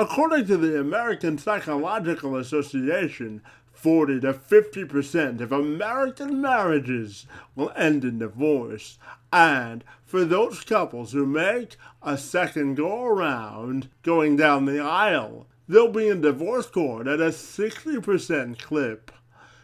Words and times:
According 0.00 0.46
to 0.46 0.56
the 0.56 0.80
American 0.80 1.36
Psychological 1.36 2.34
Association, 2.34 3.42
40 3.74 4.20
to 4.20 4.32
50% 4.32 5.42
of 5.42 5.52
American 5.52 6.40
marriages 6.40 7.26
will 7.54 7.70
end 7.76 8.06
in 8.06 8.18
divorce. 8.18 8.96
And 9.30 9.84
for 10.06 10.24
those 10.24 10.64
couples 10.64 11.12
who 11.12 11.26
make 11.26 11.76
a 12.00 12.16
second 12.16 12.76
go 12.76 13.04
around 13.04 13.90
going 14.02 14.36
down 14.36 14.64
the 14.64 14.80
aisle, 14.80 15.46
they'll 15.68 15.92
be 15.92 16.08
in 16.08 16.22
divorce 16.22 16.68
court 16.68 17.06
at 17.06 17.20
a 17.20 17.28
60% 17.28 18.58
clip. 18.58 19.12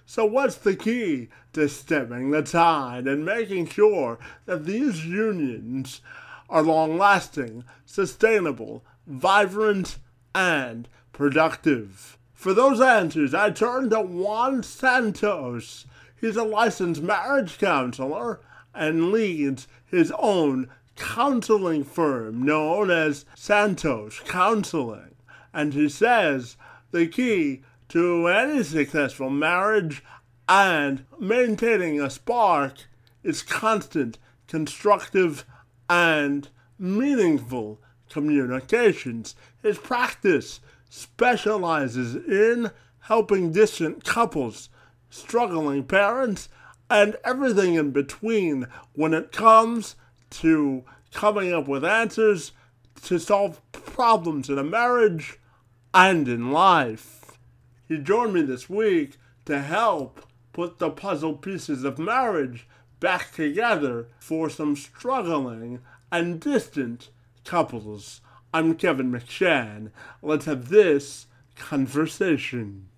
So, 0.05 0.27
what's 0.27 0.57
the 0.57 0.77
key 0.77 1.29
to 1.55 1.67
stemming 1.67 2.31
the 2.31 2.43
tide 2.43 3.07
and 3.07 3.25
making 3.25 3.69
sure 3.69 4.19
that 4.45 4.67
these 4.67 5.07
unions 5.07 6.03
are 6.51 6.63
long 6.63 6.99
lasting, 6.99 7.65
sustainable, 7.87 8.85
vibrant, 9.07 9.97
and 10.37 10.87
productive? 11.13 12.19
For 12.35 12.53
those 12.53 12.79
answers, 12.81 13.33
I 13.33 13.51
turn 13.51 13.89
to 13.91 14.03
Juan 14.03 14.63
Santos. 14.63 15.87
He's 16.21 16.37
a 16.37 16.45
licensed 16.45 17.03
marriage 17.03 17.57
counselor 17.57 18.41
and 18.75 19.11
leads 19.11 19.67
his 19.87 20.13
own 20.19 20.69
counseling 20.95 21.85
firm 21.85 22.43
known 22.43 22.91
as 22.91 23.25
Santos 23.35 24.21
Counseling. 24.27 25.15
And 25.55 25.73
he 25.73 25.89
says 25.89 26.59
the 26.91 27.07
key 27.07 27.63
to 27.89 28.29
any 28.29 28.63
successful 28.63 29.31
marriage 29.31 30.05
and 30.49 31.07
maintaining 31.19 31.99
a 32.01 32.11
spark 32.11 32.75
is 33.23 33.43
constant, 33.43 34.19
constructive, 34.47 35.47
and 35.89 36.49
meaningful 36.79 37.81
communications. 38.09 39.35
His 39.63 39.79
practice 39.79 40.61
specializes 40.91 42.15
in 42.15 42.71
helping 43.01 43.53
distant 43.53 44.05
couples, 44.05 44.69
struggling 45.11 45.85
parents, 45.85 46.49
and 46.89 47.17
everything 47.25 47.75
in 47.75 47.91
between 47.91 48.67
when 48.95 49.13
it 49.13 49.33
comes 49.33 49.97
to 50.31 50.85
coming 51.13 51.53
up 51.53 51.67
with 51.67 51.85
answers 51.85 52.53
to 53.03 53.19
solve 53.19 53.61
problems 53.73 54.49
in 54.49 54.59
a 54.59 54.65
marriage 54.65 55.39
and 55.95 56.29
in 56.29 56.53
life. 56.53 57.39
He 57.89 57.99
joined 57.99 58.35
me 58.35 58.43
this 58.43 58.69
week 58.69 59.17
to 59.47 59.61
help 59.61 60.27
put 60.53 60.79
the 60.79 60.91
puzzle 60.91 61.35
pieces 61.35 61.85
of 61.85 61.99
marriage 61.99 62.67
back 63.01 63.33
together 63.33 64.09
for 64.19 64.51
some 64.51 64.75
struggling 64.75 65.81
and 66.11 66.41
distant 66.41 67.11
couples. 67.47 68.21
I'm 68.53 68.75
Kevin 68.75 69.11
McShann. 69.11 69.93
Let's 70.21 70.47
have 70.47 70.69
this 70.69 71.27
conversation. 71.55 72.89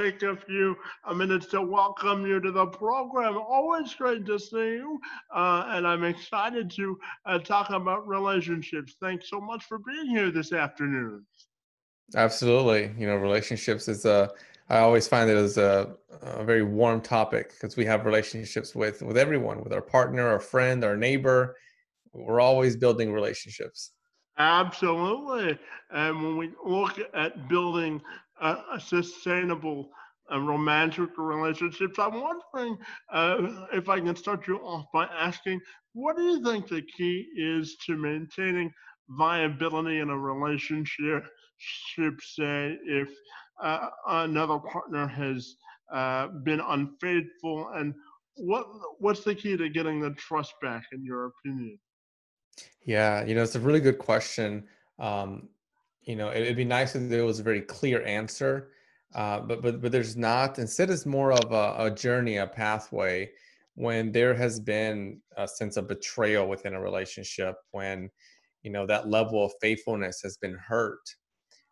Take 0.00 0.22
a 0.22 0.36
few 0.36 0.76
minutes 1.14 1.46
to 1.46 1.60
welcome 1.60 2.26
you 2.26 2.40
to 2.40 2.50
the 2.50 2.66
program. 2.66 3.36
Always 3.36 3.94
great 3.94 4.24
to 4.26 4.38
see 4.38 4.56
you, 4.56 4.98
uh, 5.34 5.64
and 5.68 5.86
I'm 5.86 6.04
excited 6.04 6.70
to 6.72 6.98
uh, 7.26 7.38
talk 7.38 7.70
about 7.70 8.06
relationships. 8.08 8.96
Thanks 9.00 9.28
so 9.28 9.40
much 9.40 9.64
for 9.64 9.78
being 9.78 10.06
here 10.06 10.30
this 10.30 10.52
afternoon. 10.52 11.26
Absolutely. 12.16 12.92
You 12.98 13.06
know, 13.06 13.16
relationships 13.16 13.88
is 13.88 14.04
a, 14.04 14.30
I 14.68 14.78
always 14.78 15.06
find 15.06 15.28
it 15.28 15.36
as 15.36 15.58
a, 15.58 15.94
a 16.22 16.44
very 16.44 16.62
warm 16.62 17.00
topic 17.00 17.50
because 17.50 17.76
we 17.76 17.84
have 17.84 18.06
relationships 18.06 18.74
with, 18.74 19.02
with 19.02 19.18
everyone, 19.18 19.62
with 19.62 19.72
our 19.72 19.82
partner, 19.82 20.26
our 20.26 20.40
friend, 20.40 20.82
our 20.82 20.96
neighbor. 20.96 21.56
We're 22.12 22.40
always 22.40 22.76
building 22.76 23.12
relationships. 23.12 23.92
Absolutely. 24.38 25.58
And 25.90 26.16
when 26.22 26.36
we 26.38 26.50
look 26.64 26.98
at 27.14 27.48
building 27.48 28.00
uh, 28.40 28.78
sustainable 28.78 29.90
uh, 30.32 30.40
romantic 30.40 31.10
relationships. 31.16 31.98
I'm 31.98 32.20
wondering 32.20 32.78
uh, 33.12 33.66
if 33.72 33.88
I 33.88 34.00
can 34.00 34.16
start 34.16 34.46
you 34.46 34.56
off 34.58 34.86
by 34.92 35.06
asking, 35.06 35.60
what 35.92 36.16
do 36.16 36.22
you 36.22 36.44
think 36.44 36.68
the 36.68 36.82
key 36.82 37.26
is 37.36 37.76
to 37.86 37.96
maintaining 37.96 38.70
viability 39.08 39.98
in 39.98 40.10
a 40.10 40.18
relationship? 40.18 41.24
Say 42.20 42.78
if 42.86 43.08
uh, 43.62 43.88
another 44.06 44.58
partner 44.58 45.06
has 45.06 45.56
uh, 45.92 46.28
been 46.44 46.60
unfaithful, 46.60 47.68
and 47.74 47.92
what 48.36 48.66
what's 48.98 49.24
the 49.24 49.34
key 49.34 49.56
to 49.56 49.68
getting 49.68 50.00
the 50.00 50.12
trust 50.12 50.54
back, 50.62 50.84
in 50.92 51.04
your 51.04 51.26
opinion? 51.26 51.78
Yeah, 52.84 53.24
you 53.24 53.34
know, 53.34 53.42
it's 53.42 53.56
a 53.56 53.60
really 53.60 53.80
good 53.80 53.98
question. 53.98 54.64
Um, 54.98 55.48
you 56.10 56.16
know 56.16 56.30
it'd 56.30 56.56
be 56.56 56.64
nice 56.78 56.94
if 56.94 57.08
there 57.08 57.24
was 57.24 57.40
a 57.40 57.48
very 57.50 57.62
clear 57.62 58.04
answer 58.04 58.70
uh, 59.14 59.40
but 59.40 59.60
but 59.62 59.80
but 59.80 59.92
there's 59.92 60.16
not. 60.16 60.58
Instead 60.58 60.90
it's 60.90 61.06
more 61.06 61.32
of 61.32 61.52
a, 61.52 61.84
a, 61.86 61.90
journey 61.90 62.36
a 62.36 62.46
pathway 62.46 63.28
when 63.74 64.12
there 64.12 64.34
has 64.34 64.60
been 64.60 65.20
a 65.36 65.48
sense 65.48 65.76
of 65.76 65.88
betrayal 65.88 66.48
within 66.48 66.74
a 66.74 66.80
relationship 66.80 67.56
when 67.72 68.08
you 68.62 68.70
know 68.70 68.86
that 68.86 69.08
level 69.08 69.44
of 69.44 69.52
faithfulness 69.60 70.20
has 70.22 70.36
been 70.36 70.54
hurt. 70.54 71.00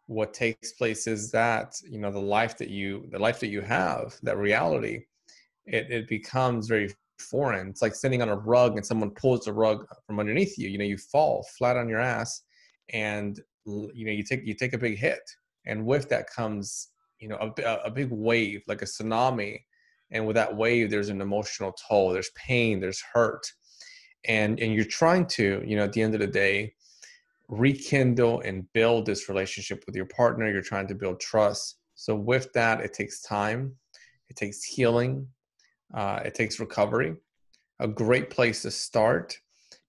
What 0.06 0.34
takes 0.34 0.72
place 0.72 1.06
is 1.06 1.31
that 1.31 1.77
you 1.88 2.00
know 2.00 2.10
the 2.10 2.19
life 2.19 2.59
that 2.59 2.71
you 2.71 3.06
the 3.12 3.19
life 3.19 3.38
that 3.41 3.48
you 3.48 3.60
have 3.60 4.16
that 4.22 4.38
reality 4.38 5.04
it, 5.66 5.91
it 5.91 6.09
becomes 6.09 6.66
very 6.66 6.93
foreign. 7.19 7.69
It's 7.69 7.82
like 7.82 7.94
sitting 7.94 8.22
on 8.22 8.31
a 8.31 8.37
rug 8.37 8.77
and 8.77 8.87
someone 8.87 9.10
pulls 9.10 9.44
the 9.44 9.53
rug 9.53 9.87
from 10.06 10.19
underneath 10.19 10.59
you. 10.59 10.69
You 10.69 10.78
know 10.78 10.84
you 10.84 10.98
fall 10.98 11.47
flat 11.56 11.77
on 11.77 11.88
your 11.88 12.00
ass 12.00 12.43
and 12.93 13.38
you 13.95 14.05
know 14.06 14.12
you 14.12 14.23
take 14.23 14.47
you 14.47 14.55
take 14.55 14.75
a 14.75 14.79
big 14.79 14.99
hit. 14.99 15.21
And 15.67 15.84
with 15.84 16.09
that 16.09 16.31
comes 16.31 16.89
you 17.21 17.29
know 17.29 17.37
a, 17.37 17.75
a 17.84 17.91
big 17.91 18.11
wave 18.11 18.62
like 18.67 18.83
a 18.83 18.87
tsunami. 18.87 19.61
And 20.11 20.27
with 20.27 20.37
that 20.37 20.56
wave 20.56 20.91
there's 20.91 21.09
an 21.11 21.21
emotional 21.21 21.75
toll. 21.89 22.11
There's 22.11 22.31
pain. 22.34 22.81
There's 22.81 23.03
hurt. 23.12 23.47
And 24.27 24.61
and 24.61 24.75
you're 24.75 24.84
trying 24.84 25.27
to 25.39 25.62
you 25.67 25.77
know 25.77 25.84
at 25.84 25.93
the 25.93 26.03
end 26.03 26.15
of 26.15 26.21
the 26.21 26.27
day 26.27 26.75
rekindle 27.49 28.41
and 28.43 28.71
build 28.75 29.07
this 29.07 29.28
relationship 29.28 29.83
with 29.87 29.97
your 29.97 30.07
partner. 30.07 30.51
You're 30.51 30.62
trying 30.62 30.89
to 30.89 30.95
build 30.95 31.21
trust. 31.21 31.78
So 31.95 32.15
with 32.15 32.53
that 32.53 32.81
it 32.81 32.93
takes 32.93 33.23
time. 33.23 33.75
It 34.28 34.37
takes 34.37 34.62
healing. 34.62 35.27
Uh, 35.95 36.21
it 36.25 36.34
takes 36.34 36.61
recovery. 36.61 37.17
A 37.81 37.89
great 37.89 38.28
place 38.28 38.62
to 38.62 38.71
start 38.71 39.37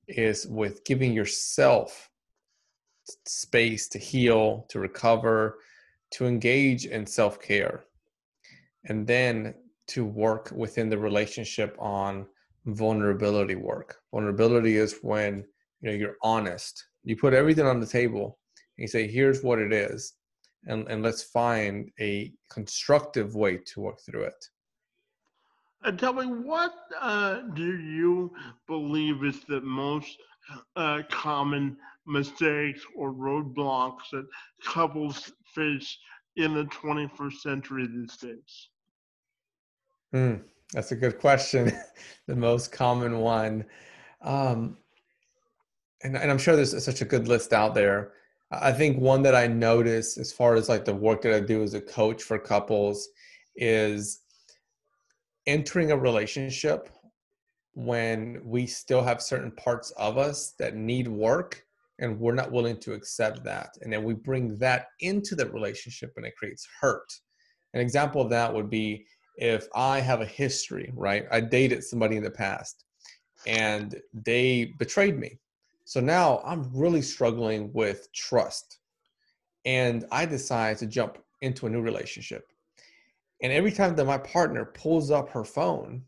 is 0.08 0.48
with 0.48 0.84
giving 0.86 1.14
yourself 1.14 2.09
space 3.26 3.88
to 3.90 4.00
heal, 4.00 4.66
to 4.70 4.80
recover, 4.80 5.60
to 6.12 6.26
engage 6.26 6.86
in 6.86 7.06
self 7.06 7.42
care, 7.42 7.84
and 8.86 9.06
then 9.06 9.54
to 9.88 10.06
work 10.06 10.52
within 10.52 10.90
the 10.90 10.98
relationship 10.98 11.76
on 11.80 12.26
vulnerability 12.66 13.56
work. 13.56 13.98
Vulnerability 14.12 14.78
is 14.78 15.00
when 15.02 15.46
you 15.82 15.90
know 15.90 15.96
you're 15.96 16.18
honest. 16.22 16.84
You 17.04 17.16
put 17.16 17.34
everything 17.34 17.66
on 17.66 17.80
the 17.80 17.88
table 17.88 18.40
and 18.78 18.84
you 18.84 18.88
say, 18.88 19.08
"Here's 19.08 19.44
what 19.44 19.60
it 19.60 19.74
is," 19.74 20.14
and 20.68 20.88
and 20.88 21.02
let's 21.02 21.24
find 21.24 21.92
a 22.00 22.34
constructive 22.50 23.36
way 23.36 23.58
to 23.58 23.82
work 23.82 24.00
through 24.02 24.24
it. 24.24 24.46
And 25.84 25.98
tell 25.98 26.14
me, 26.14 26.26
what 26.26 26.74
uh, 27.00 27.42
do 27.54 27.78
you 27.80 28.34
believe 28.68 29.24
is 29.24 29.40
the 29.46 29.62
most 29.62 30.18
uh, 30.76 31.04
common 31.10 31.78
mistakes 32.10 32.82
or 32.96 33.14
roadblocks 33.14 34.10
that 34.12 34.28
couples 34.66 35.32
face 35.54 35.98
in 36.36 36.54
the 36.54 36.66
21st 36.66 37.34
century 37.34 37.88
these 37.88 38.18
days? 38.18 38.70
Mm, 40.14 40.42
that's 40.74 40.92
a 40.92 40.96
good 40.96 41.20
question. 41.20 41.72
the 42.28 42.36
most 42.36 42.72
common 42.72 43.20
one. 43.20 43.66
Um, 44.22 44.78
and, 46.04 46.16
and 46.16 46.32
I'm 46.32 46.38
sure 46.38 46.56
there's 46.56 46.84
such 46.84 47.02
a 47.02 47.06
good 47.06 47.28
list 47.28 47.54
out 47.54 47.76
there. 47.76 48.14
I 48.52 48.72
think 48.72 48.98
one 48.98 49.22
that 49.24 49.36
I 49.36 49.48
notice 49.48 50.18
as 50.18 50.32
far 50.32 50.56
as 50.56 50.70
like 50.70 50.86
the 50.86 50.96
work 50.96 51.22
that 51.22 51.34
I 51.34 51.40
do 51.40 51.62
as 51.62 51.76
a 51.76 51.82
coach 51.82 52.24
for 52.24 52.40
couples 52.40 53.10
is 53.56 54.22
entering 55.46 55.92
a 55.92 55.98
relationship 55.98 56.90
when 57.74 58.42
we 58.44 58.66
still 58.66 59.04
have 59.04 59.22
certain 59.22 59.52
parts 59.52 59.92
of 59.92 60.18
us 60.18 60.54
that 60.58 60.76
need 60.76 61.08
work 61.08 61.66
and 62.00 62.20
we're 62.20 62.34
not 62.34 62.52
willing 62.52 62.78
to 62.78 62.94
accept 62.94 63.44
that. 63.44 63.78
And 63.82 63.92
then 63.92 64.04
we 64.04 64.14
bring 64.14 64.58
that 64.58 64.88
into 65.00 65.36
the 65.36 65.50
relationship 65.50 66.14
and 66.16 66.26
it 66.26 66.36
creates 66.36 66.68
hurt. 66.80 67.12
An 67.74 67.82
example 67.82 68.22
of 68.22 68.30
that 68.30 68.54
would 68.54 68.70
be 68.70 69.06
if 69.36 69.68
I 69.76 70.00
have 70.00 70.22
a 70.22 70.26
history, 70.26 70.92
right? 70.96 71.26
I 71.32 71.40
dated 71.42 71.84
somebody 71.84 72.18
in 72.18 72.24
the 72.24 72.32
past 72.32 72.86
and 73.48 74.00
they 74.14 74.74
betrayed 74.78 75.18
me. 75.18 75.40
So 75.86 76.00
now 76.00 76.42
I'm 76.46 76.70
really 76.74 77.02
struggling 77.02 77.72
with 77.74 78.12
trust. 78.14 78.80
And 79.66 80.06
I 80.12 80.26
decide 80.26 80.78
to 80.80 80.88
jump 80.88 81.18
into 81.42 81.68
a 81.68 81.70
new 81.70 81.82
relationship. 81.82 82.46
And 83.42 83.52
every 83.54 83.72
time 83.72 83.96
that 83.96 84.06
my 84.06 84.18
partner 84.18 84.66
pulls 84.66 85.12
up 85.12 85.30
her 85.30 85.44
phone 85.44 86.04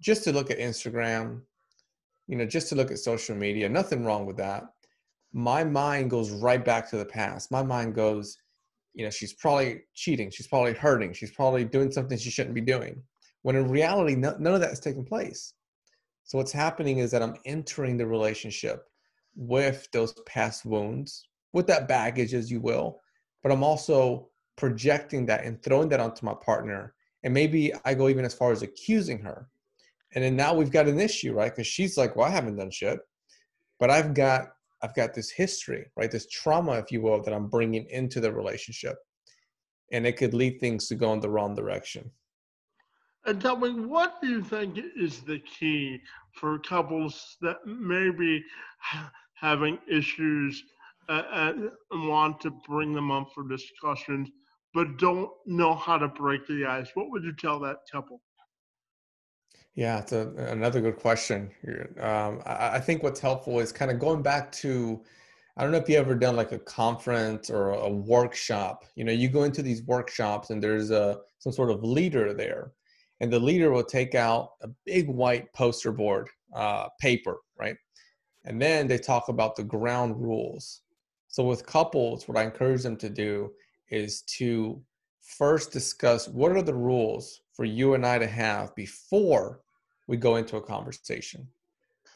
just 0.00 0.24
to 0.24 0.32
look 0.32 0.50
at 0.50 0.58
Instagram, 0.58 1.42
you 2.26 2.36
know, 2.36 2.46
just 2.46 2.68
to 2.68 2.74
look 2.74 2.90
at 2.90 2.98
social 2.98 3.36
media, 3.36 3.68
nothing 3.68 4.04
wrong 4.04 4.26
with 4.26 4.36
that. 4.38 4.64
My 5.32 5.64
mind 5.64 6.10
goes 6.10 6.30
right 6.30 6.64
back 6.64 6.88
to 6.90 6.96
the 6.96 7.04
past. 7.04 7.50
My 7.50 7.62
mind 7.62 7.94
goes, 7.94 8.36
you 8.94 9.04
know, 9.04 9.10
she's 9.10 9.32
probably 9.32 9.82
cheating. 9.94 10.30
She's 10.30 10.48
probably 10.48 10.74
hurting. 10.74 11.14
She's 11.14 11.30
probably 11.30 11.64
doing 11.64 11.90
something 11.90 12.18
she 12.18 12.30
shouldn't 12.30 12.54
be 12.54 12.60
doing. 12.60 13.02
When 13.42 13.56
in 13.56 13.68
reality, 13.68 14.14
no, 14.14 14.36
none 14.38 14.54
of 14.54 14.60
that 14.60 14.72
is 14.72 14.80
taking 14.80 15.04
place. 15.04 15.54
So 16.24 16.38
what's 16.38 16.52
happening 16.52 16.98
is 16.98 17.10
that 17.10 17.22
I'm 17.22 17.36
entering 17.44 17.96
the 17.96 18.06
relationship 18.06 18.84
with 19.34 19.88
those 19.92 20.12
past 20.26 20.64
wounds, 20.64 21.26
with 21.52 21.66
that 21.66 21.88
baggage, 21.88 22.34
as 22.34 22.50
you 22.50 22.60
will, 22.60 23.00
but 23.42 23.50
I'm 23.50 23.64
also 23.64 24.28
projecting 24.56 25.26
that 25.26 25.44
and 25.44 25.62
throwing 25.62 25.88
that 25.88 26.00
onto 26.00 26.24
my 26.24 26.34
partner. 26.34 26.94
And 27.24 27.32
maybe 27.32 27.72
I 27.84 27.94
go 27.94 28.08
even 28.08 28.24
as 28.24 28.34
far 28.34 28.52
as 28.52 28.62
accusing 28.62 29.18
her. 29.20 29.48
And 30.14 30.22
then 30.22 30.36
now 30.36 30.54
we've 30.54 30.70
got 30.70 30.88
an 30.88 31.00
issue, 31.00 31.32
right? 31.32 31.50
Because 31.50 31.66
she's 31.66 31.96
like, 31.96 32.14
well, 32.14 32.26
I 32.26 32.30
haven't 32.30 32.56
done 32.56 32.70
shit. 32.70 33.00
But 33.80 33.90
I've 33.90 34.14
got 34.14 34.48
I've 34.82 34.94
got 34.94 35.14
this 35.14 35.30
history, 35.30 35.86
right? 35.96 36.10
This 36.10 36.26
trauma, 36.28 36.72
if 36.72 36.90
you 36.90 37.00
will, 37.00 37.22
that 37.22 37.32
I'm 37.32 37.48
bringing 37.48 37.86
into 37.90 38.20
the 38.20 38.32
relationship. 38.32 38.96
And 39.92 40.06
it 40.06 40.16
could 40.16 40.34
lead 40.34 40.58
things 40.58 40.88
to 40.88 40.94
go 40.94 41.12
in 41.12 41.20
the 41.20 41.30
wrong 41.30 41.54
direction. 41.54 42.10
And 43.24 43.40
tell 43.40 43.56
me, 43.56 43.70
what 43.70 44.20
do 44.20 44.28
you 44.28 44.42
think 44.42 44.78
is 44.96 45.20
the 45.20 45.38
key 45.40 46.00
for 46.34 46.58
couples 46.58 47.36
that 47.40 47.58
maybe 47.64 48.44
having 49.34 49.78
issues 49.88 50.64
uh, 51.08 51.22
and 51.32 51.70
want 52.08 52.40
to 52.40 52.50
bring 52.66 52.92
them 52.92 53.12
up 53.12 53.28
for 53.32 53.46
discussions, 53.46 54.28
but 54.74 54.98
don't 54.98 55.30
know 55.46 55.74
how 55.74 55.98
to 55.98 56.08
break 56.08 56.46
the 56.48 56.64
ice? 56.64 56.88
What 56.94 57.10
would 57.10 57.22
you 57.22 57.34
tell 57.34 57.60
that 57.60 57.78
couple? 57.90 58.20
Yeah, 59.74 60.00
it's 60.00 60.12
a, 60.12 60.28
another 60.36 60.80
good 60.80 60.96
question. 60.96 61.50
Um, 61.98 62.42
I, 62.44 62.72
I, 62.74 62.80
think 62.80 63.02
what's 63.02 63.20
helpful 63.20 63.58
is 63.58 63.72
kind 63.72 63.90
of 63.90 63.98
going 63.98 64.22
back 64.22 64.52
to, 64.52 65.02
I 65.56 65.62
don't 65.62 65.72
know 65.72 65.78
if 65.78 65.88
you 65.88 65.96
ever 65.96 66.14
done 66.14 66.36
like 66.36 66.52
a 66.52 66.58
conference 66.58 67.48
or 67.48 67.70
a 67.70 67.88
workshop. 67.88 68.84
You 68.96 69.04
know, 69.04 69.12
you 69.12 69.28
go 69.28 69.44
into 69.44 69.62
these 69.62 69.82
workshops 69.84 70.50
and 70.50 70.62
there's 70.62 70.90
a 70.90 71.20
some 71.38 71.52
sort 71.52 71.70
of 71.70 71.82
leader 71.82 72.34
there, 72.34 72.72
and 73.20 73.32
the 73.32 73.40
leader 73.40 73.70
will 73.70 73.84
take 73.84 74.14
out 74.14 74.50
a 74.62 74.68
big 74.84 75.08
white 75.08 75.52
poster 75.54 75.90
board 75.90 76.28
uh, 76.54 76.88
paper, 77.00 77.38
right? 77.58 77.76
And 78.44 78.60
then 78.60 78.86
they 78.86 78.98
talk 78.98 79.28
about 79.28 79.56
the 79.56 79.64
ground 79.64 80.20
rules. 80.20 80.82
So 81.28 81.44
with 81.44 81.66
couples, 81.66 82.28
what 82.28 82.36
I 82.36 82.44
encourage 82.44 82.82
them 82.82 82.96
to 82.98 83.08
do 83.08 83.52
is 83.88 84.22
to 84.38 84.82
first 85.22 85.72
discuss 85.72 86.28
what 86.28 86.52
are 86.52 86.62
the 86.62 86.74
rules 86.74 87.41
for 87.52 87.64
you 87.64 87.94
and 87.94 88.06
I 88.06 88.18
to 88.18 88.26
have 88.26 88.74
before 88.74 89.60
we 90.08 90.16
go 90.16 90.36
into 90.36 90.56
a 90.56 90.62
conversation. 90.62 91.46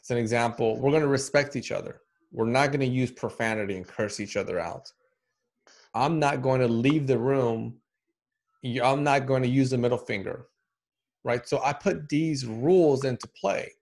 As 0.03 0.11
an 0.11 0.19
example, 0.19 0.79
we're 0.79 0.91
going 0.91 1.03
to 1.03 1.09
respect 1.09 1.57
each 1.57 1.73
other. 1.73 2.01
We're 2.33 2.47
not 2.47 2.69
going 2.69 2.81
to 2.81 2.87
use 2.87 3.11
profanity 3.11 3.77
and 3.77 3.87
curse 3.87 4.21
each 4.21 4.37
other 4.37 4.59
out. 4.59 4.91
I'm 5.95 6.19
not 6.19 6.43
going 6.43 6.61
to 6.61 6.69
leave 6.69 7.07
the 7.07 7.19
room. 7.19 7.77
I'm 8.83 9.03
not 9.03 9.27
going 9.27 9.43
to 9.43 9.49
use 9.49 9.71
the 9.71 9.79
middle 9.79 9.99
finger. 9.99 10.47
Right. 11.25 11.49
So 11.49 11.61
I 11.65 11.73
put 11.73 12.09
these 12.09 12.47
rules 12.47 13.05
into 13.05 13.27
play 13.29 13.73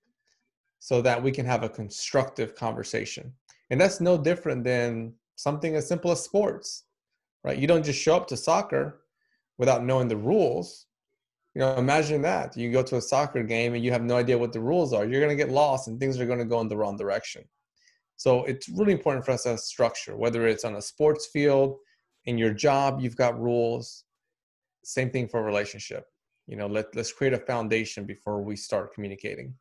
so 0.78 1.02
that 1.02 1.22
we 1.22 1.30
can 1.30 1.44
have 1.46 1.62
a 1.62 1.68
constructive 1.68 2.54
conversation. 2.54 3.32
And 3.70 3.80
that's 3.80 4.00
no 4.00 4.16
different 4.16 4.64
than 4.64 5.14
something 5.36 5.74
as 5.74 5.86
simple 5.86 6.10
as 6.10 6.22
sports. 6.22 6.84
Right. 7.42 7.58
You 7.58 7.66
don't 7.66 7.84
just 7.84 8.00
show 8.00 8.16
up 8.16 8.26
to 8.28 8.36
soccer 8.36 9.02
without 9.58 9.84
knowing 9.84 10.08
the 10.08 10.16
rules 10.16 10.86
you 11.54 11.60
know 11.60 11.76
imagine 11.76 12.22
that. 12.22 12.56
You 12.56 12.72
go 12.72 12.82
to 12.82 12.96
a 12.96 13.00
soccer 13.00 13.42
game 13.42 13.74
and 13.74 13.84
you 13.84 13.92
have 13.92 14.02
no 14.02 14.16
idea 14.16 14.36
what 14.36 14.52
the 14.52 14.60
rules 14.60 14.92
are. 14.92 15.04
You're 15.04 15.20
going 15.20 15.36
to 15.36 15.42
get 15.44 15.52
lost 15.52 15.88
and 15.88 15.98
things 15.98 16.18
are 16.18 16.26
going 16.26 16.40
to 16.40 16.44
go 16.44 16.60
in 16.60 16.68
the 16.68 16.76
wrong 16.76 16.96
direction. 16.96 17.44
So 18.16 18.44
it's 18.44 18.68
really 18.68 18.92
important 18.92 19.24
for 19.24 19.32
us 19.32 19.44
to 19.44 19.50
have 19.50 19.60
structure 19.60 20.16
whether 20.16 20.46
it's 20.46 20.64
on 20.64 20.76
a 20.76 20.82
sports 20.82 21.26
field 21.26 21.78
in 22.24 22.38
your 22.38 22.52
job 22.52 23.00
you've 23.00 23.16
got 23.16 23.40
rules. 23.40 24.04
Same 24.84 25.10
thing 25.10 25.28
for 25.28 25.40
a 25.40 25.42
relationship. 25.42 26.06
You 26.46 26.56
know 26.56 26.66
let, 26.66 26.94
let's 26.96 27.12
create 27.12 27.34
a 27.34 27.38
foundation 27.38 28.04
before 28.04 28.42
we 28.42 28.56
start 28.56 28.92
communicating. 28.92 29.54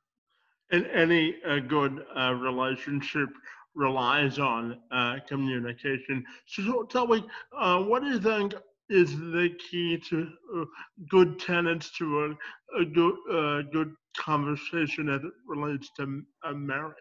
And 0.71 0.87
any 0.87 1.35
uh, 1.47 1.59
good 1.59 2.03
uh, 2.17 2.33
relationship 2.33 3.29
relies 3.75 4.39
on 4.39 4.79
uh, 4.91 5.17
communication. 5.27 6.25
So 6.47 6.83
tell 6.83 7.07
me 7.07 7.23
uh, 7.55 7.83
what 7.83 8.01
do 8.01 8.09
you 8.09 8.19
think 8.19 8.55
is 8.89 9.17
the 9.17 9.49
key 9.69 9.97
to 10.09 10.27
uh, 10.57 10.65
good 11.09 11.39
tenants 11.39 11.91
to 11.97 12.37
a, 12.75 12.81
a 12.81 12.85
good, 12.85 13.15
uh, 13.31 13.61
good 13.71 13.93
conversation 14.17 15.09
as 15.09 15.23
it 15.23 15.31
relates 15.47 15.89
to 15.97 16.21
a 16.45 16.53
marriage? 16.53 16.95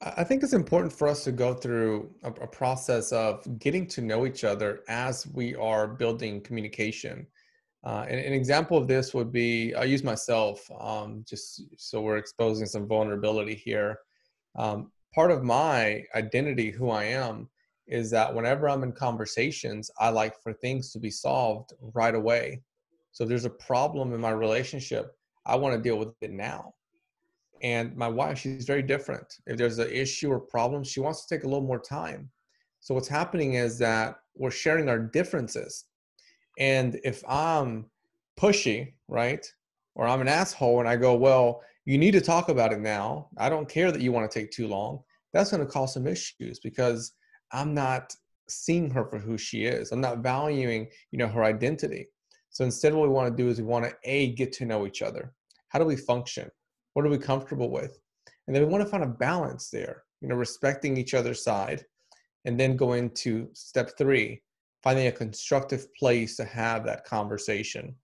I 0.00 0.24
think 0.24 0.42
it's 0.42 0.52
important 0.52 0.92
for 0.92 1.06
us 1.06 1.22
to 1.24 1.32
go 1.32 1.54
through 1.54 2.10
a, 2.24 2.28
a, 2.28 2.46
process 2.46 3.12
of 3.12 3.58
getting 3.58 3.86
to 3.88 4.00
know 4.00 4.26
each 4.26 4.42
other 4.42 4.80
as 4.88 5.26
we 5.28 5.54
are 5.54 5.86
building 5.86 6.40
communication. 6.40 7.26
Uh, 7.84 8.06
and 8.08 8.18
an 8.18 8.32
example 8.32 8.76
of 8.76 8.88
this 8.88 9.14
would 9.14 9.30
be 9.30 9.74
I 9.74 9.84
use 9.84 10.02
myself, 10.02 10.68
um, 10.80 11.24
just 11.28 11.62
so 11.76 12.00
we're 12.00 12.16
exposing 12.16 12.66
some 12.66 12.86
vulnerability 12.86 13.54
here. 13.54 13.98
Um, 14.56 14.90
part 15.14 15.30
of 15.30 15.44
my 15.44 16.04
identity, 16.14 16.70
who 16.70 16.90
I 16.90 17.04
am, 17.04 17.48
is 17.86 18.10
that 18.10 18.34
whenever 18.34 18.68
I'm 18.68 18.82
in 18.82 18.92
conversations, 18.92 19.90
I 19.98 20.08
like 20.10 20.40
for 20.42 20.52
things 20.52 20.92
to 20.92 20.98
be 20.98 21.10
solved 21.10 21.72
right 21.94 22.14
away. 22.14 22.62
So 23.12 23.24
if 23.24 23.28
there's 23.28 23.44
a 23.44 23.50
problem 23.50 24.12
in 24.12 24.20
my 24.20 24.30
relationship, 24.30 25.16
I 25.44 25.56
want 25.56 25.74
to 25.74 25.82
deal 25.82 25.98
with 25.98 26.14
it 26.20 26.30
now. 26.30 26.74
And 27.62 27.96
my 27.96 28.08
wife, 28.08 28.38
she's 28.38 28.64
very 28.64 28.82
different. 28.82 29.34
If 29.46 29.56
there's 29.56 29.78
an 29.78 29.90
issue 29.90 30.30
or 30.30 30.40
problem, 30.40 30.82
she 30.82 31.00
wants 31.00 31.24
to 31.24 31.34
take 31.34 31.44
a 31.44 31.48
little 31.48 31.66
more 31.66 31.80
time. 31.80 32.30
So 32.80 32.94
what's 32.94 33.08
happening 33.08 33.54
is 33.54 33.78
that 33.78 34.16
we're 34.34 34.50
sharing 34.50 34.88
our 34.88 34.98
differences. 34.98 35.84
And 36.58 36.98
if 37.04 37.22
I'm 37.28 37.86
pushy, 38.38 38.94
right? 39.08 39.46
Or 39.94 40.06
I'm 40.06 40.20
an 40.20 40.28
asshole 40.28 40.80
and 40.80 40.88
I 40.88 40.96
go, 40.96 41.14
well, 41.14 41.62
you 41.84 41.98
need 41.98 42.12
to 42.12 42.20
talk 42.20 42.48
about 42.48 42.72
it 42.72 42.80
now. 42.80 43.28
I 43.38 43.48
don't 43.48 43.68
care 43.68 43.92
that 43.92 44.00
you 44.00 44.12
want 44.12 44.30
to 44.30 44.40
take 44.40 44.50
too 44.50 44.66
long. 44.66 45.00
That's 45.32 45.50
going 45.50 45.64
to 45.64 45.70
cause 45.70 45.94
some 45.94 46.06
issues 46.06 46.58
because 46.60 47.12
I'm 47.52 47.74
not 47.74 48.14
seeing 48.48 48.90
her 48.90 49.04
for 49.04 49.18
who 49.18 49.38
she 49.38 49.64
is. 49.64 49.92
I'm 49.92 50.00
not 50.00 50.18
valuing, 50.18 50.88
you 51.10 51.18
know, 51.18 51.28
her 51.28 51.44
identity. 51.44 52.08
So 52.50 52.64
instead, 52.64 52.94
what 52.94 53.08
we 53.08 53.14
want 53.14 53.34
to 53.34 53.42
do 53.42 53.48
is 53.48 53.58
we 53.58 53.64
want 53.64 53.84
to 53.86 53.94
a 54.04 54.32
get 54.32 54.52
to 54.54 54.66
know 54.66 54.86
each 54.86 55.02
other. 55.02 55.32
How 55.68 55.78
do 55.78 55.84
we 55.84 55.96
function? 55.96 56.50
What 56.92 57.06
are 57.06 57.10
we 57.10 57.18
comfortable 57.18 57.70
with? 57.70 57.98
And 58.46 58.54
then 58.54 58.62
we 58.62 58.68
want 58.68 58.84
to 58.84 58.90
find 58.90 59.04
a 59.04 59.08
balance 59.08 59.70
there. 59.70 60.02
You 60.20 60.28
know, 60.28 60.34
respecting 60.34 60.96
each 60.96 61.14
other's 61.14 61.42
side, 61.42 61.84
and 62.44 62.58
then 62.58 62.76
go 62.76 62.92
into 62.92 63.48
step 63.54 63.92
three, 63.96 64.42
finding 64.82 65.06
a 65.06 65.12
constructive 65.12 65.92
place 65.94 66.36
to 66.36 66.44
have 66.44 66.84
that 66.84 67.04
conversation. 67.04 67.94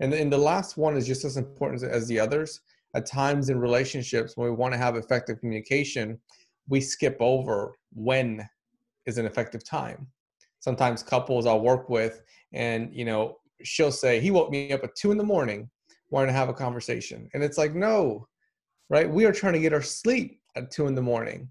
And 0.00 0.12
then 0.12 0.30
the 0.30 0.38
last 0.38 0.76
one 0.76 0.96
is 0.96 1.06
just 1.06 1.24
as 1.24 1.36
important 1.36 1.82
as 1.82 2.08
the 2.08 2.18
others. 2.18 2.60
At 2.94 3.06
times 3.06 3.48
in 3.48 3.58
relationships, 3.58 4.36
when 4.36 4.48
we 4.48 4.54
want 4.54 4.74
to 4.74 4.78
have 4.78 4.96
effective 4.96 5.40
communication, 5.40 6.18
we 6.68 6.80
skip 6.80 7.16
over 7.20 7.76
when 7.94 8.46
is 9.06 9.18
an 9.18 9.26
effective 9.26 9.64
time. 9.64 10.06
Sometimes 10.60 11.02
couples 11.02 11.46
I'll 11.46 11.60
work 11.60 11.88
with, 11.88 12.20
and 12.52 12.94
you 12.94 13.04
know, 13.04 13.38
she'll 13.62 13.92
say, 13.92 14.20
"He 14.20 14.30
woke 14.30 14.50
me 14.50 14.72
up 14.72 14.84
at 14.84 14.94
two 14.94 15.10
in 15.10 15.18
the 15.18 15.24
morning, 15.24 15.70
wanting 16.10 16.28
to 16.28 16.38
have 16.38 16.48
a 16.48 16.54
conversation," 16.54 17.28
and 17.34 17.42
it's 17.42 17.58
like, 17.58 17.74
no, 17.74 18.28
right? 18.88 19.10
We 19.10 19.24
are 19.24 19.32
trying 19.32 19.54
to 19.54 19.58
get 19.60 19.72
our 19.72 19.82
sleep 19.82 20.40
at 20.54 20.70
two 20.70 20.86
in 20.86 20.94
the 20.94 21.02
morning, 21.02 21.48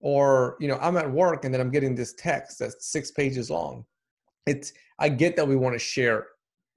or 0.00 0.56
you 0.60 0.68
know, 0.68 0.78
I'm 0.80 0.96
at 0.96 1.10
work 1.10 1.44
and 1.44 1.52
then 1.52 1.60
I'm 1.60 1.70
getting 1.70 1.94
this 1.94 2.14
text 2.14 2.58
that's 2.58 2.90
six 2.90 3.10
pages 3.10 3.50
long. 3.50 3.84
It's 4.46 4.72
I 4.98 5.08
get 5.08 5.36
that 5.36 5.46
we 5.46 5.56
want 5.56 5.74
to 5.74 5.78
share 5.78 6.26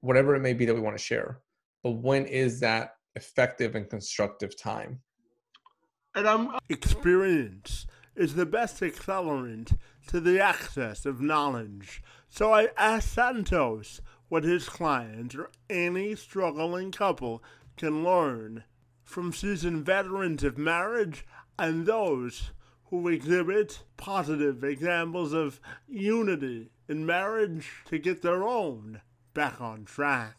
whatever 0.02 0.36
it 0.36 0.42
may 0.42 0.54
be 0.54 0.66
that 0.66 0.76
we 0.76 0.82
want 0.82 0.98
to 0.98 1.04
share, 1.04 1.42
but 1.84 1.92
when 1.92 2.26
is 2.26 2.60
that 2.60 2.92
effective 3.16 3.76
and 3.76 3.90
constructive 3.90 4.58
time? 4.58 5.02
And 6.16 6.28
I'm 6.28 6.50
uh, 6.50 6.60
experience 6.70 7.88
is 8.16 8.36
the 8.36 8.46
best 8.46 8.80
accelerant 8.82 9.78
to 10.08 10.20
the 10.20 10.40
access 10.40 11.06
of 11.06 11.22
knowledge. 11.22 12.02
So 12.30 12.54
I 12.54 12.70
asked 12.78 13.14
Santos 13.14 14.02
what 14.28 14.44
his 14.44 14.70
client 14.70 15.36
or 15.36 15.52
any 15.70 16.16
struggling 16.16 16.92
couple 16.92 17.44
can 17.78 18.04
learn 18.04 18.64
from 19.04 19.34
seasoned 19.34 19.86
veterans 19.86 20.44
of 20.44 20.58
marriage 20.58 21.26
and 21.60 21.86
those 21.86 22.52
who 22.86 23.08
exhibit 23.08 23.84
positive 23.98 24.64
examples 24.64 25.34
of 25.34 25.60
unity 25.88 26.72
in 26.88 27.06
marriage 27.06 27.70
to 27.86 27.98
get 27.98 28.22
their 28.22 28.44
own 28.44 29.02
back 29.34 29.60
on 29.60 29.86
track. 29.86 30.38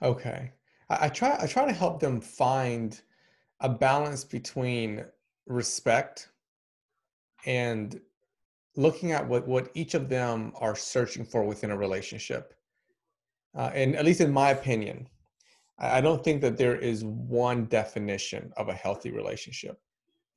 Okay. 0.00 0.52
I 0.90 1.08
try 1.08 1.38
I 1.40 1.46
try 1.46 1.64
to 1.64 1.72
help 1.72 2.00
them 2.00 2.20
find 2.20 3.00
a 3.60 3.68
balance 3.68 4.24
between 4.24 5.04
respect 5.46 6.28
and 7.44 8.00
looking 8.76 9.12
at 9.12 9.26
what, 9.26 9.46
what 9.46 9.70
each 9.74 9.94
of 9.94 10.08
them 10.08 10.52
are 10.56 10.74
searching 10.74 11.24
for 11.24 11.44
within 11.44 11.70
a 11.70 11.76
relationship. 11.76 12.54
Uh, 13.54 13.70
and 13.74 13.94
at 13.96 14.04
least 14.04 14.20
in 14.20 14.32
my 14.32 14.50
opinion, 14.50 15.08
I 15.78 16.00
don't 16.00 16.22
think 16.22 16.40
that 16.42 16.56
there 16.56 16.76
is 16.76 17.04
one 17.04 17.66
definition 17.66 18.52
of 18.56 18.68
a 18.68 18.74
healthy 18.74 19.10
relationship. 19.10 19.78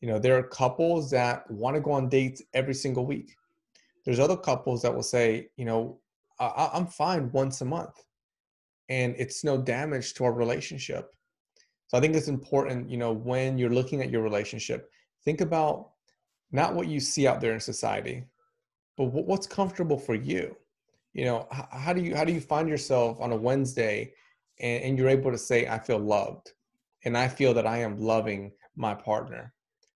You 0.01 0.09
know, 0.09 0.19
there 0.19 0.37
are 0.37 0.43
couples 0.43 1.09
that 1.11 1.49
want 1.49 1.75
to 1.75 1.81
go 1.81 1.91
on 1.91 2.09
dates 2.09 2.41
every 2.53 2.73
single 2.73 3.05
week. 3.05 3.35
There's 4.05 4.19
other 4.19 4.37
couples 4.37 4.81
that 4.81 4.93
will 4.93 5.03
say, 5.03 5.49
you 5.55 5.65
know, 5.65 5.99
I- 6.39 6.71
I'm 6.73 6.87
fine 6.87 7.31
once 7.31 7.61
a 7.61 7.65
month 7.65 8.03
and 8.89 9.15
it's 9.17 9.43
no 9.43 9.57
damage 9.57 10.13
to 10.15 10.25
our 10.25 10.33
relationship. 10.33 11.15
I 11.95 12.01
think 12.01 12.15
it's 12.15 12.27
important, 12.27 12.89
you 12.89 12.97
know, 12.97 13.11
when 13.11 13.57
you're 13.57 13.69
looking 13.69 14.01
at 14.01 14.09
your 14.09 14.21
relationship, 14.21 14.89
think 15.23 15.41
about 15.41 15.91
not 16.51 16.73
what 16.73 16.87
you 16.87 16.99
see 16.99 17.27
out 17.27 17.41
there 17.41 17.53
in 17.53 17.59
society, 17.59 18.23
but 18.97 19.05
what's 19.05 19.47
comfortable 19.47 19.97
for 19.97 20.15
you. 20.15 20.55
You 21.13 21.25
know, 21.25 21.47
how 21.51 21.93
do 21.93 22.01
you 22.01 22.15
how 22.15 22.25
do 22.25 22.33
you 22.33 22.41
find 22.41 22.67
yourself 22.67 23.19
on 23.21 23.31
a 23.31 23.35
Wednesday, 23.35 24.13
and, 24.59 24.83
and 24.83 24.97
you're 24.97 25.09
able 25.09 25.31
to 25.31 25.37
say, 25.37 25.67
"I 25.67 25.79
feel 25.79 25.99
loved," 25.99 26.51
and 27.05 27.17
I 27.17 27.27
feel 27.27 27.53
that 27.53 27.65
I 27.65 27.77
am 27.77 27.99
loving 27.99 28.51
my 28.75 28.93
partner. 28.93 29.53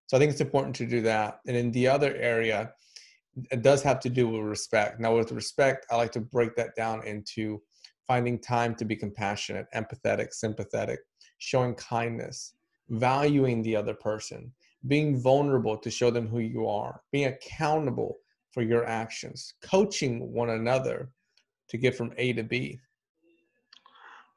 So 0.08 0.18
I 0.18 0.20
think 0.20 0.32
it's 0.32 0.42
important 0.42 0.76
to 0.78 0.86
do 0.86 1.02
that. 1.02 1.40
And 1.46 1.56
in 1.56 1.72
the 1.72 1.88
other 1.88 2.16
area, 2.16 2.74
it 3.52 3.62
does 3.62 3.84
have 3.84 4.00
to 4.02 4.10
do 4.10 4.28
with 4.28 4.42
respect. 4.42 5.00
Now, 5.00 5.16
with 5.16 5.32
respect, 5.32 5.86
I 5.92 5.96
like 5.98 6.12
to 6.14 6.22
break 6.22 6.56
that 6.56 6.76
down 6.76 7.06
into 7.06 7.62
finding 8.08 8.40
time 8.40 8.74
to 8.76 8.86
be 8.86 8.96
compassionate, 8.96 9.68
empathetic, 9.76 10.34
sympathetic, 10.34 11.00
showing 11.40 11.74
kindness, 11.76 12.54
valuing 12.90 13.62
the 13.64 13.76
other 13.76 13.94
person, 13.94 14.52
being 14.88 15.20
vulnerable 15.20 15.78
to 15.78 15.90
show 15.90 16.12
them 16.12 16.28
who 16.28 16.40
you 16.40 16.68
are, 16.68 17.02
being 17.12 17.26
accountable 17.26 18.18
for 18.52 18.62
your 18.62 18.86
actions, 18.86 19.54
coaching 19.62 20.32
one 20.32 20.52
another 20.52 21.10
to 21.70 21.78
get 21.78 21.96
from 21.96 22.14
A 22.18 22.34
to 22.34 22.44
B. 22.44 22.80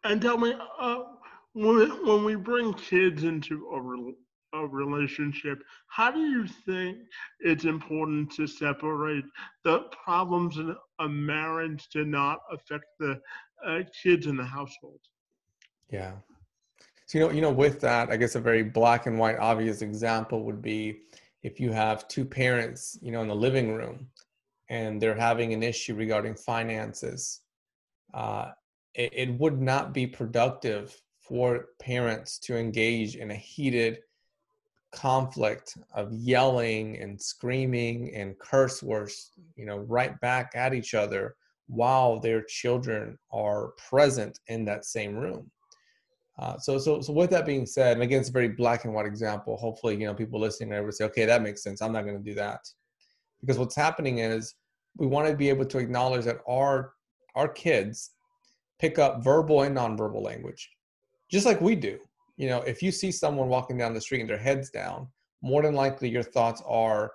And 0.04 0.20
tell 0.20 0.38
me, 0.38 0.54
uh, 0.80 1.04
when, 1.52 1.90
when 2.06 2.24
we 2.24 2.34
bring 2.34 2.74
kids 2.74 3.24
into 3.24 3.68
a, 3.72 3.80
re- 3.80 4.14
a 4.54 4.66
relationship, 4.66 5.62
how 5.86 6.10
do 6.10 6.20
you 6.20 6.46
think 6.46 6.98
it's 7.40 7.64
important 7.64 8.32
to 8.32 8.46
separate 8.46 9.24
the 9.64 9.84
problems 10.04 10.58
in 10.58 10.74
a 10.98 11.08
marriage 11.08 11.88
to 11.90 12.04
not 12.04 12.40
affect 12.50 12.86
the 12.98 13.20
uh, 13.66 13.80
kids 14.02 14.26
in 14.26 14.36
the 14.36 14.44
household? 14.44 15.00
Yeah, 15.90 16.14
so 17.06 17.18
you 17.18 17.24
know, 17.24 17.30
you 17.30 17.40
know, 17.40 17.52
with 17.52 17.80
that, 17.80 18.10
I 18.10 18.16
guess 18.16 18.34
a 18.34 18.40
very 18.40 18.62
black 18.62 19.06
and 19.06 19.18
white 19.18 19.38
obvious 19.38 19.82
example 19.82 20.44
would 20.44 20.62
be 20.62 21.00
if 21.42 21.58
you 21.58 21.72
have 21.72 22.08
two 22.08 22.24
parents, 22.24 22.98
you 23.02 23.12
know, 23.12 23.22
in 23.22 23.28
the 23.28 23.34
living 23.34 23.74
room, 23.74 24.08
and 24.68 25.00
they're 25.00 25.14
having 25.14 25.52
an 25.52 25.62
issue 25.62 25.94
regarding 25.94 26.34
finances. 26.34 27.40
Uh, 28.14 28.52
it, 28.94 29.10
it 29.12 29.40
would 29.40 29.60
not 29.60 29.92
be 29.92 30.06
productive 30.06 31.00
for 31.20 31.68
parents 31.80 32.38
to 32.38 32.56
engage 32.56 33.16
in 33.16 33.30
a 33.30 33.36
heated 33.36 33.98
conflict 34.92 35.78
of 35.94 36.12
yelling 36.12 36.98
and 36.98 37.20
screaming 37.20 38.14
and 38.14 38.38
curse 38.38 38.82
words, 38.82 39.32
you 39.56 39.64
know, 39.64 39.78
right 39.78 40.20
back 40.20 40.52
at 40.54 40.74
each 40.74 40.94
other 40.94 41.34
while 41.66 42.20
their 42.20 42.42
children 42.42 43.18
are 43.32 43.68
present 43.88 44.38
in 44.48 44.64
that 44.66 44.84
same 44.84 45.16
room. 45.16 45.50
Uh, 46.42 46.58
so, 46.58 46.76
so, 46.76 47.00
so 47.00 47.12
with 47.12 47.30
that 47.30 47.46
being 47.46 47.64
said, 47.64 47.92
and 47.92 48.02
again, 48.02 48.18
it's 48.18 48.28
a 48.28 48.32
very 48.32 48.48
black 48.48 48.84
and 48.84 48.92
white 48.92 49.06
example. 49.06 49.56
Hopefully, 49.56 49.94
you 49.94 50.06
know, 50.06 50.14
people 50.22 50.40
listening 50.40 50.72
are 50.72 50.78
able 50.78 50.88
to 50.88 50.92
say, 50.92 51.04
okay, 51.04 51.24
that 51.24 51.40
makes 51.40 51.62
sense. 51.62 51.80
I'm 51.80 51.92
not 51.92 52.04
going 52.04 52.18
to 52.18 52.30
do 52.30 52.34
that, 52.34 52.60
because 53.40 53.58
what's 53.60 53.76
happening 53.76 54.18
is 54.18 54.42
we 54.96 55.06
want 55.06 55.28
to 55.28 55.36
be 55.36 55.48
able 55.48 55.66
to 55.66 55.78
acknowledge 55.78 56.24
that 56.24 56.40
our 56.48 56.94
our 57.36 57.48
kids 57.48 58.10
pick 58.80 58.98
up 58.98 59.22
verbal 59.22 59.62
and 59.62 59.76
nonverbal 59.76 60.20
language, 60.20 60.62
just 61.30 61.46
like 61.46 61.60
we 61.60 61.76
do. 61.76 61.96
You 62.36 62.48
know, 62.48 62.60
if 62.62 62.82
you 62.82 62.90
see 62.90 63.12
someone 63.12 63.48
walking 63.48 63.78
down 63.78 63.94
the 63.94 64.00
street 64.00 64.22
and 64.22 64.30
their 64.30 64.36
heads 64.48 64.68
down, 64.70 65.06
more 65.42 65.62
than 65.62 65.74
likely 65.74 66.08
your 66.08 66.24
thoughts 66.24 66.60
are 66.66 67.12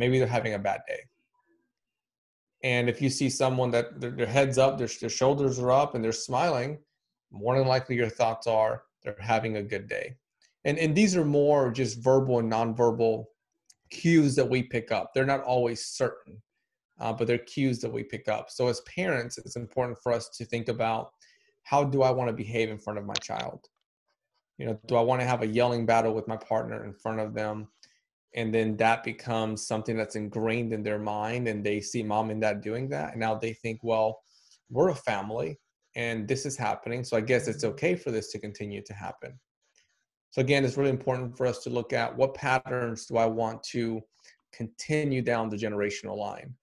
maybe 0.00 0.18
they're 0.18 0.26
having 0.26 0.54
a 0.54 0.58
bad 0.58 0.80
day. 0.88 1.02
And 2.64 2.88
if 2.88 3.00
you 3.00 3.10
see 3.10 3.30
someone 3.30 3.70
that 3.70 4.00
their, 4.00 4.10
their 4.10 4.32
heads 4.38 4.58
up, 4.58 4.78
their, 4.78 4.88
their 5.00 5.16
shoulders 5.20 5.60
are 5.60 5.70
up, 5.70 5.94
and 5.94 6.02
they're 6.02 6.24
smiling, 6.30 6.78
more 7.34 7.58
than 7.58 7.66
likely 7.66 7.96
your 7.96 8.08
thoughts 8.08 8.46
are 8.46 8.82
they're 9.02 9.16
having 9.20 9.56
a 9.56 9.62
good 9.62 9.88
day. 9.88 10.14
And, 10.64 10.78
and 10.78 10.94
these 10.94 11.14
are 11.14 11.24
more 11.24 11.70
just 11.70 12.02
verbal 12.02 12.38
and 12.38 12.50
nonverbal 12.50 13.26
cues 13.90 14.34
that 14.36 14.48
we 14.48 14.62
pick 14.62 14.90
up. 14.90 15.12
They're 15.12 15.26
not 15.26 15.42
always 15.42 15.84
certain, 15.84 16.40
uh, 17.00 17.12
but 17.12 17.26
they're 17.26 17.38
cues 17.38 17.80
that 17.80 17.92
we 17.92 18.02
pick 18.02 18.28
up. 18.28 18.50
So 18.50 18.68
as 18.68 18.80
parents, 18.82 19.36
it's 19.36 19.56
important 19.56 19.98
for 20.02 20.12
us 20.12 20.30
to 20.30 20.44
think 20.44 20.68
about 20.68 21.10
how 21.64 21.84
do 21.84 22.02
I 22.02 22.10
want 22.10 22.28
to 22.28 22.34
behave 22.34 22.70
in 22.70 22.78
front 22.78 22.98
of 22.98 23.04
my 23.04 23.14
child? 23.14 23.68
You 24.58 24.66
know, 24.66 24.80
do 24.86 24.96
I 24.96 25.00
want 25.00 25.20
to 25.20 25.26
have 25.26 25.42
a 25.42 25.46
yelling 25.46 25.84
battle 25.84 26.14
with 26.14 26.28
my 26.28 26.36
partner 26.36 26.84
in 26.84 26.94
front 26.94 27.20
of 27.20 27.34
them? 27.34 27.68
And 28.34 28.52
then 28.52 28.76
that 28.78 29.04
becomes 29.04 29.66
something 29.66 29.96
that's 29.96 30.16
ingrained 30.16 30.72
in 30.72 30.82
their 30.82 30.98
mind, 30.98 31.46
and 31.46 31.64
they 31.64 31.80
see 31.80 32.02
mom 32.02 32.30
and 32.30 32.40
dad 32.40 32.62
doing 32.62 32.88
that. 32.88 33.12
And 33.12 33.20
now 33.20 33.34
they 33.34 33.52
think, 33.52 33.80
well, 33.82 34.20
we're 34.70 34.88
a 34.88 34.94
family 34.94 35.58
and 35.96 36.26
this 36.26 36.46
is 36.46 36.56
happening. 36.56 37.04
So 37.04 37.16
I 37.16 37.20
guess 37.20 37.48
it's 37.48 37.64
okay 37.64 37.94
for 37.94 38.10
this 38.10 38.30
to 38.32 38.38
continue 38.38 38.82
to 38.82 38.94
happen. 38.94 39.38
So 40.30 40.40
again, 40.40 40.64
it's 40.64 40.76
really 40.76 40.90
important 40.90 41.36
for 41.36 41.46
us 41.46 41.60
to 41.60 41.70
look 41.70 41.92
at 41.92 42.14
what 42.16 42.34
patterns 42.34 43.06
do 43.06 43.16
I 43.16 43.26
want 43.26 43.62
to 43.64 44.02
continue 44.52 45.22
down 45.22 45.48
the 45.48 45.56
generational 45.56 46.16
line, 46.16 46.54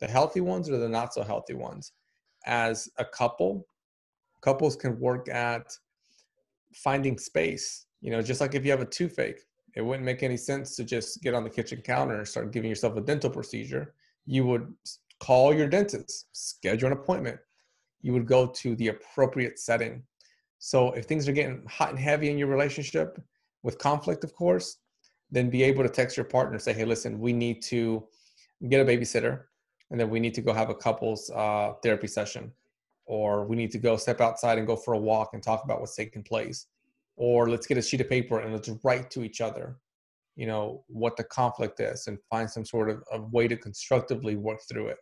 the 0.00 0.06
healthy 0.06 0.40
ones 0.40 0.68
or 0.68 0.76
the 0.76 0.88
not 0.88 1.14
so 1.14 1.22
healthy 1.22 1.54
ones. 1.54 1.92
As 2.46 2.88
a 2.98 3.04
couple, 3.04 3.66
couples 4.42 4.76
can 4.76 5.00
work 5.00 5.28
at 5.30 5.72
finding 6.74 7.16
space. 7.16 7.86
You 8.02 8.10
know, 8.10 8.20
just 8.20 8.42
like 8.42 8.54
if 8.54 8.64
you 8.64 8.70
have 8.70 8.82
a 8.82 8.86
toothache, 8.86 9.40
it 9.74 9.80
wouldn't 9.80 10.04
make 10.04 10.22
any 10.22 10.36
sense 10.36 10.76
to 10.76 10.84
just 10.84 11.22
get 11.22 11.34
on 11.34 11.44
the 11.44 11.50
kitchen 11.50 11.80
counter 11.80 12.18
and 12.18 12.28
start 12.28 12.52
giving 12.52 12.68
yourself 12.68 12.96
a 12.96 13.00
dental 13.00 13.30
procedure. 13.30 13.94
You 14.26 14.44
would 14.46 14.72
call 15.20 15.54
your 15.54 15.66
dentist, 15.66 16.26
schedule 16.32 16.88
an 16.88 16.92
appointment, 16.92 17.38
you 18.04 18.12
would 18.12 18.26
go 18.26 18.46
to 18.46 18.76
the 18.76 18.88
appropriate 18.88 19.58
setting. 19.58 20.02
So 20.58 20.92
if 20.92 21.06
things 21.06 21.26
are 21.26 21.32
getting 21.32 21.64
hot 21.66 21.88
and 21.88 21.98
heavy 21.98 22.28
in 22.28 22.36
your 22.36 22.48
relationship 22.48 23.18
with 23.62 23.78
conflict, 23.78 24.24
of 24.24 24.34
course, 24.34 24.76
then 25.30 25.48
be 25.48 25.62
able 25.62 25.82
to 25.82 25.88
text 25.88 26.14
your 26.14 26.26
partner 26.26 26.58
say, 26.58 26.74
hey, 26.74 26.84
listen, 26.84 27.18
we 27.18 27.32
need 27.32 27.62
to 27.62 28.06
get 28.68 28.82
a 28.82 28.84
babysitter 28.84 29.44
and 29.90 29.98
then 29.98 30.10
we 30.10 30.20
need 30.20 30.34
to 30.34 30.42
go 30.42 30.52
have 30.52 30.68
a 30.68 30.74
couples 30.74 31.30
uh, 31.30 31.72
therapy 31.82 32.06
session. 32.06 32.52
Or 33.06 33.46
we 33.46 33.56
need 33.56 33.70
to 33.70 33.78
go 33.78 33.96
step 33.96 34.20
outside 34.20 34.58
and 34.58 34.66
go 34.66 34.76
for 34.76 34.92
a 34.92 34.98
walk 34.98 35.30
and 35.32 35.42
talk 35.42 35.64
about 35.64 35.80
what's 35.80 35.96
taking 35.96 36.22
place. 36.22 36.66
Or 37.16 37.48
let's 37.48 37.66
get 37.66 37.78
a 37.78 37.82
sheet 37.82 38.02
of 38.02 38.10
paper 38.10 38.40
and 38.40 38.52
let's 38.52 38.68
write 38.84 39.10
to 39.12 39.24
each 39.24 39.40
other 39.40 39.78
you 40.36 40.48
know 40.48 40.82
what 40.88 41.16
the 41.16 41.22
conflict 41.22 41.78
is 41.78 42.08
and 42.08 42.18
find 42.28 42.50
some 42.50 42.64
sort 42.64 42.90
of, 42.90 43.04
of 43.12 43.32
way 43.32 43.46
to 43.46 43.56
constructively 43.56 44.34
work 44.34 44.58
through 44.68 44.88
it 44.88 44.96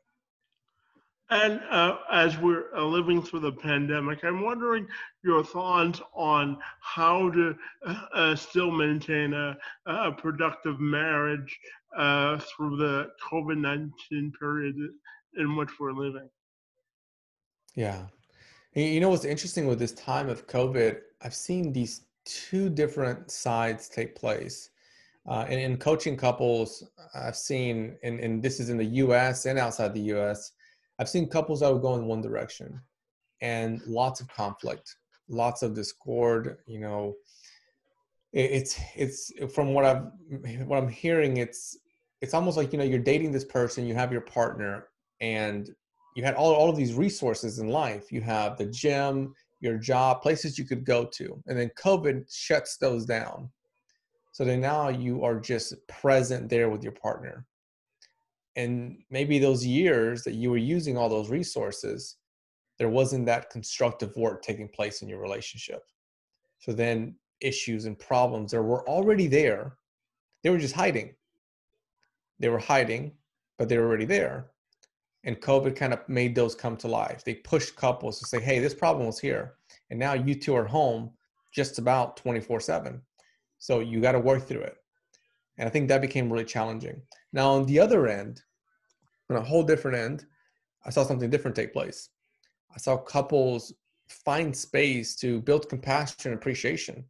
and 1.31 1.61
uh, 1.71 1.99
as 2.11 2.37
we're 2.39 2.75
uh, 2.77 2.85
living 2.85 3.23
through 3.23 3.41
the 3.41 3.53
pandemic, 3.53 4.23
I'm 4.25 4.43
wondering 4.43 4.87
your 5.25 5.43
thoughts 5.45 6.01
on 6.15 6.59
how 6.81 7.31
to 7.31 7.55
uh, 7.87 8.01
uh 8.15 8.37
still 8.37 8.71
maintain 8.71 9.33
a, 9.33 9.57
a 9.87 10.13
productive 10.13 10.79
marriage 10.81 11.59
uh, 11.97 12.39
through 12.39 12.77
the 12.77 13.11
COVID 13.31 13.59
19 13.59 14.33
period 14.39 14.77
in 15.37 15.57
which 15.57 15.71
we're 15.81 15.93
living. 15.93 16.29
Yeah. 17.75 18.03
You 18.75 19.01
know 19.01 19.11
what's 19.11 19.25
interesting 19.25 19.67
with 19.67 19.79
this 19.79 19.93
time 19.93 20.29
of 20.29 20.47
COVID? 20.47 20.99
I've 21.23 21.35
seen 21.35 21.73
these 21.73 22.03
two 22.25 22.69
different 22.69 23.31
sides 23.31 23.89
take 23.89 24.15
place. 24.15 24.71
Uh, 25.27 25.45
and 25.49 25.61
in 25.61 25.77
coaching 25.77 26.17
couples, 26.17 26.83
I've 27.15 27.37
seen, 27.37 27.97
and, 28.03 28.19
and 28.19 28.43
this 28.43 28.61
is 28.61 28.71
in 28.71 28.77
the 28.77 28.85
US 28.85 29.47
and 29.47 29.59
outside 29.59 29.95
the 29.95 30.13
US, 30.15 30.53
I've 30.99 31.09
seen 31.09 31.29
couples 31.29 31.61
that 31.61 31.73
would 31.73 31.83
go 31.83 31.95
in 31.95 32.07
one 32.07 32.23
direction 32.23 32.81
and 33.41 33.81
lots 33.87 34.21
of 34.21 34.29
conflict, 34.29 34.97
lots 35.29 35.63
of 35.63 35.75
discord, 35.75 36.59
you 36.67 36.79
know, 36.79 37.15
it's 38.33 38.81
it's 38.97 39.33
from 39.53 39.75
what 39.75 39.85
I've 39.85 40.07
what 40.67 40.79
I'm 40.79 40.89
hearing. 40.89 41.37
It's 41.37 41.77
it's 42.21 42.35
almost 42.35 42.57
like 42.57 42.73
you 42.73 42.79
know 42.79 42.85
you're 42.85 42.99
dating 42.99 43.33
this 43.33 43.45
person, 43.45 43.87
you 43.87 43.95
have 43.95 44.13
your 44.13 44.23
partner, 44.23 44.89
and 45.21 45.69
you 46.17 46.25
had 46.25 46.35
all 46.35 46.55
all 46.55 46.71
of 46.71 46.77
these 46.77 46.95
resources 46.95 47.59
in 47.59 47.69
life. 47.69 48.11
You 48.11 48.23
have 48.23 48.57
the 48.57 48.67
gym, 48.67 49.35
your 49.61 49.77
job, 49.77 50.23
places 50.23 50.59
you 50.59 50.65
could 50.65 50.85
go 50.85 51.05
to, 51.05 51.43
and 51.47 51.59
then 51.59 51.71
COVID 51.79 52.25
shuts 52.33 52.79
those 52.79 53.05
down. 53.05 53.51
So 54.33 54.47
then 54.47 54.63
now 54.63 54.89
you 54.89 55.25
are 55.25 55.39
just 55.39 55.75
present 55.89 56.49
there 56.49 56.71
with 56.71 56.83
your 56.83 56.93
partner. 56.93 57.45
And 58.57 58.99
maybe 59.11 59.39
those 59.39 59.65
years 59.65 60.25
that 60.25 60.35
you 60.35 60.51
were 60.51 60.59
using 60.59 60.97
all 60.97 61.09
those 61.09 61.31
resources, 61.31 62.17
there 62.79 62.89
wasn't 62.89 63.27
that 63.27 63.51
constructive 63.51 64.15
work 64.17 64.43
taking 64.43 64.69
place 64.69 65.03
in 65.03 65.09
your 65.09 65.21
relationship. 65.21 65.83
So 66.59 66.73
then 66.73 67.17
issues 67.41 67.87
and 67.87 67.99
problems 67.99 68.53
that 68.53 68.63
were 68.63 68.87
already 68.89 69.27
there, 69.27 69.77
they 70.43 70.51
were 70.51 70.59
just 70.59 70.75
hiding. 70.75 71.15
They 72.39 72.49
were 72.49 72.59
hiding, 72.59 73.13
but 73.59 73.69
they 73.69 73.79
were 73.79 73.87
already 73.87 74.05
there. 74.05 74.51
And 75.25 75.41
COVID 75.41 75.77
kind 75.77 75.93
of 75.93 76.01
made 76.09 76.35
those 76.35 76.55
come 76.55 76.77
to 76.79 76.89
life. 76.89 77.23
They 77.25 77.35
pushed 77.35 77.77
couples 77.77 78.19
to 78.19 78.27
say, 78.27 78.41
hey, 78.41 78.59
this 78.59 78.75
problem 78.75 79.07
was 79.07 79.21
here. 79.21 79.55
And 79.91 79.99
now 79.99 80.15
you 80.15 80.35
two 80.35 80.55
are 80.55 80.65
home 80.65 81.11
just 81.53 81.79
about 81.79 82.17
24 82.17 82.61
7. 82.61 83.01
So 83.59 83.79
you 83.79 84.01
got 84.01 84.13
to 84.13 84.19
work 84.19 84.47
through 84.49 84.63
it. 84.63 84.77
And 85.59 85.69
I 85.69 85.71
think 85.71 85.89
that 85.89 86.01
became 86.01 86.33
really 86.33 86.45
challenging. 86.45 87.03
Now, 87.33 87.53
on 87.53 87.67
the 87.67 87.79
other 87.79 88.07
end, 88.07 88.43
on 89.31 89.37
a 89.37 89.43
whole 89.43 89.63
different 89.63 89.97
end, 89.97 90.27
I 90.85 90.91
saw 90.91 91.05
something 91.05 91.31
different 91.31 91.57
take 91.57 91.73
place. 91.73 92.11
I 92.75 92.79
saw 92.79 92.97
couples 92.97 93.73
find 94.09 94.57
space 94.57 95.15
to 95.17 95.41
build 95.41 95.69
compassion 95.69 96.33
and 96.33 96.35
appreciation. 96.35 97.05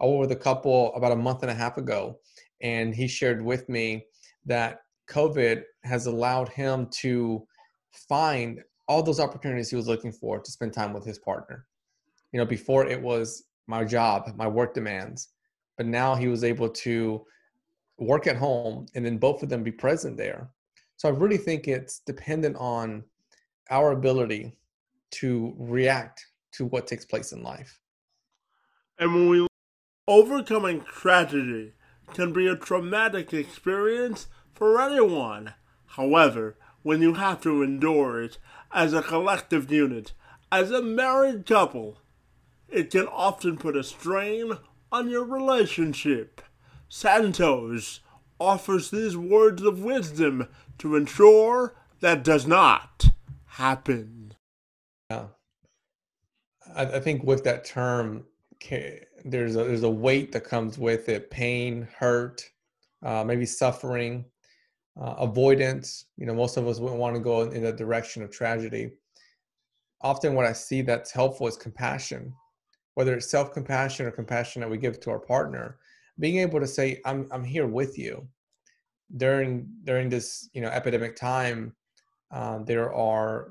I 0.00 0.06
was 0.06 0.28
with 0.28 0.32
a 0.32 0.40
couple 0.40 0.94
about 0.94 1.12
a 1.12 1.16
month 1.16 1.42
and 1.42 1.50
a 1.50 1.54
half 1.54 1.78
ago, 1.78 2.18
and 2.60 2.94
he 2.94 3.08
shared 3.08 3.42
with 3.42 3.68
me 3.68 4.06
that 4.44 4.80
COVID 5.08 5.62
has 5.84 6.06
allowed 6.06 6.48
him 6.48 6.88
to 7.00 7.46
find 8.08 8.60
all 8.88 9.02
those 9.02 9.20
opportunities 9.20 9.70
he 9.70 9.76
was 9.76 9.88
looking 9.88 10.12
for 10.12 10.40
to 10.40 10.50
spend 10.50 10.72
time 10.72 10.92
with 10.92 11.04
his 11.04 11.18
partner. 11.18 11.66
You 12.32 12.38
know, 12.38 12.46
before 12.46 12.86
it 12.86 13.00
was 13.00 13.44
my 13.66 13.84
job, 13.84 14.30
my 14.36 14.48
work 14.48 14.74
demands, 14.74 15.28
but 15.76 15.86
now 15.86 16.14
he 16.14 16.28
was 16.28 16.44
able 16.44 16.68
to 16.68 17.24
work 18.04 18.26
at 18.26 18.36
home 18.36 18.86
and 18.94 19.04
then 19.04 19.18
both 19.18 19.42
of 19.42 19.48
them 19.48 19.62
be 19.62 19.72
present 19.72 20.16
there. 20.16 20.50
So 20.96 21.08
I 21.08 21.12
really 21.12 21.36
think 21.36 21.66
it's 21.66 22.00
dependent 22.00 22.56
on 22.56 23.04
our 23.70 23.92
ability 23.92 24.56
to 25.12 25.54
react 25.58 26.26
to 26.52 26.66
what 26.66 26.86
takes 26.86 27.04
place 27.04 27.32
in 27.32 27.42
life. 27.42 27.80
And 28.98 29.12
when 29.14 29.28
we 29.28 29.46
overcoming 30.06 30.82
tragedy 30.82 31.72
can 32.12 32.32
be 32.32 32.46
a 32.46 32.56
traumatic 32.56 33.32
experience 33.32 34.28
for 34.52 34.80
anyone. 34.80 35.54
However, 35.86 36.56
when 36.82 37.00
you 37.00 37.14
have 37.14 37.40
to 37.42 37.62
endure 37.62 38.22
it 38.22 38.38
as 38.72 38.92
a 38.92 39.02
collective 39.02 39.70
unit, 39.72 40.12
as 40.52 40.70
a 40.70 40.82
married 40.82 41.46
couple, 41.46 41.98
it 42.68 42.90
can 42.90 43.06
often 43.06 43.56
put 43.56 43.76
a 43.76 43.82
strain 43.82 44.52
on 44.92 45.08
your 45.08 45.24
relationship. 45.24 46.40
Santos 46.88 48.00
offers 48.40 48.90
these 48.90 49.16
words 49.16 49.62
of 49.62 49.82
wisdom 49.82 50.48
to 50.78 50.96
ensure 50.96 51.74
that 52.00 52.24
does 52.24 52.46
not 52.46 53.10
happen. 53.46 54.34
Yeah. 55.10 55.26
I, 56.74 56.82
I 56.84 57.00
think 57.00 57.24
with 57.24 57.44
that 57.44 57.64
term, 57.64 58.24
there's 59.24 59.56
a, 59.56 59.64
there's 59.64 59.82
a 59.82 59.90
weight 59.90 60.32
that 60.32 60.44
comes 60.44 60.78
with 60.78 61.08
it 61.08 61.30
pain, 61.30 61.88
hurt, 61.96 62.42
uh, 63.02 63.24
maybe 63.24 63.46
suffering, 63.46 64.24
uh, 65.00 65.14
avoidance. 65.18 66.06
You 66.16 66.26
know, 66.26 66.34
most 66.34 66.56
of 66.56 66.66
us 66.66 66.80
wouldn't 66.80 67.00
want 67.00 67.14
to 67.14 67.20
go 67.20 67.42
in 67.42 67.62
the 67.62 67.72
direction 67.72 68.22
of 68.22 68.30
tragedy. 68.30 68.92
Often, 70.00 70.34
what 70.34 70.46
I 70.46 70.52
see 70.52 70.82
that's 70.82 71.12
helpful 71.12 71.46
is 71.46 71.56
compassion 71.56 72.34
whether 72.94 73.14
it's 73.14 73.30
self-compassion 73.30 74.06
or 74.06 74.10
compassion 74.10 74.60
that 74.60 74.70
we 74.70 74.78
give 74.78 75.00
to 75.00 75.10
our 75.10 75.18
partner 75.18 75.78
being 76.18 76.38
able 76.38 76.60
to 76.60 76.66
say 76.66 77.00
i'm 77.04 77.28
i'm 77.30 77.44
here 77.44 77.66
with 77.66 77.98
you. 77.98 78.26
During 79.16 79.68
during 79.84 80.08
this 80.08 80.48
you 80.54 80.62
know 80.62 80.68
epidemic 80.68 81.14
time 81.16 81.74
uh, 82.30 82.58
there 82.58 82.92
are 82.92 83.50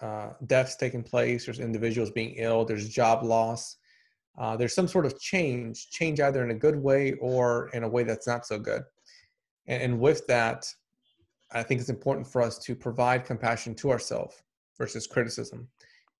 uh, 0.00 0.30
deaths 0.46 0.76
taking 0.76 1.02
place. 1.02 1.44
There's 1.44 1.60
individuals 1.60 2.10
being 2.10 2.34
ill. 2.36 2.64
There's 2.64 2.88
job 2.88 3.22
loss. 3.22 3.76
Uh, 4.36 4.56
there's 4.56 4.74
some 4.74 4.88
sort 4.88 5.06
of 5.06 5.20
change 5.20 5.90
change 5.90 6.18
either 6.20 6.42
in 6.42 6.50
a 6.50 6.58
good 6.58 6.76
way 6.76 7.12
or 7.14 7.68
in 7.68 7.84
a 7.84 7.88
way 7.88 8.02
that's 8.02 8.26
not 8.26 8.46
so 8.46 8.58
good. 8.58 8.82
And, 9.66 9.82
and 9.82 10.00
with 10.00 10.26
that 10.26 10.66
i 11.52 11.62
think 11.62 11.80
it's 11.80 11.90
important 11.90 12.26
for 12.26 12.42
us 12.42 12.58
to 12.58 12.74
provide 12.74 13.24
compassion 13.24 13.74
to 13.76 13.90
ourselves 13.90 14.42
versus 14.76 15.06
criticism 15.06 15.68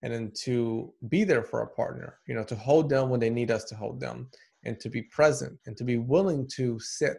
and 0.03 0.13
then 0.13 0.31
to 0.35 0.93
be 1.09 1.25
there 1.25 1.43
for 1.43 1.63
a 1.63 1.67
partner 1.67 2.19
you 2.27 2.35
know 2.35 2.45
to 2.45 2.57
hold 2.57 2.89
them 2.89 3.11
when 3.11 3.21
they 3.21 3.31
need 3.31 3.51
us 3.51 3.65
to 3.65 3.75
hold 3.75 4.01
them 4.01 4.29
and 4.65 4.79
to 4.81 4.89
be 4.89 5.03
present 5.03 5.59
and 5.67 5.77
to 5.77 5.85
be 5.85 5.99
willing 5.99 6.47
to 6.49 6.79
sit 6.81 7.19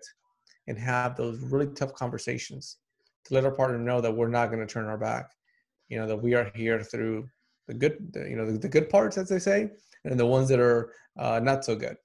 and 0.67 0.77
have 0.77 1.15
those 1.15 1.39
really 1.39 1.67
tough 1.67 1.93
conversations 1.93 2.77
to 3.25 3.34
let 3.34 3.45
our 3.45 3.51
partner 3.51 3.77
know 3.77 4.01
that 4.01 4.15
we're 4.15 4.27
not 4.27 4.47
going 4.47 4.65
to 4.65 4.71
turn 4.71 4.86
our 4.86 4.97
back 4.97 5.31
you 5.89 5.97
know 5.97 6.08
that 6.08 6.21
we 6.21 6.34
are 6.34 6.51
here 6.55 6.81
through 6.81 7.27
the 7.67 7.73
good 7.73 7.97
the, 8.13 8.29
you 8.29 8.36
know 8.36 8.45
the, 8.45 8.58
the, 8.58 8.69
good 8.69 8.89
parts 8.89 9.17
as 9.17 9.29
they 9.29 9.39
say 9.39 9.69
and 10.03 10.19
the 10.19 10.25
ones 10.25 10.47
that 10.49 10.60
are 10.60 10.91
uh, 11.17 11.39
not 11.41 11.63
so 11.63 11.75
good 11.75 11.97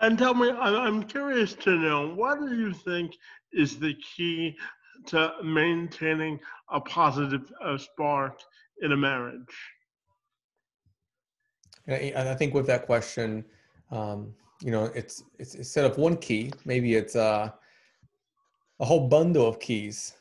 and 0.00 0.18
tell 0.18 0.34
me 0.34 0.50
i'm 0.50 1.02
curious 1.02 1.54
to 1.54 1.70
know 1.70 2.08
what 2.14 2.40
do 2.40 2.56
you 2.56 2.72
think 2.72 3.14
is 3.52 3.78
the 3.78 3.94
key 4.16 4.56
to 5.06 5.32
maintaining 5.42 6.38
a 6.70 6.80
positive 6.80 7.52
uh, 7.64 7.76
spark 7.76 8.40
in 8.82 8.92
a 8.92 8.96
marriage? 8.96 9.40
And 11.86 12.28
I 12.28 12.34
think 12.34 12.54
with 12.54 12.66
that 12.66 12.86
question, 12.86 13.44
um, 13.90 14.34
you 14.60 14.70
know, 14.70 14.84
it's, 14.94 15.24
it's 15.38 15.54
instead 15.54 15.84
of 15.84 15.98
one 15.98 16.16
key, 16.16 16.52
maybe 16.64 16.94
it's 16.94 17.16
uh, 17.16 17.50
a 18.80 18.84
whole 18.84 19.08
bundle 19.08 19.46
of 19.46 19.58
keys. 19.58 20.14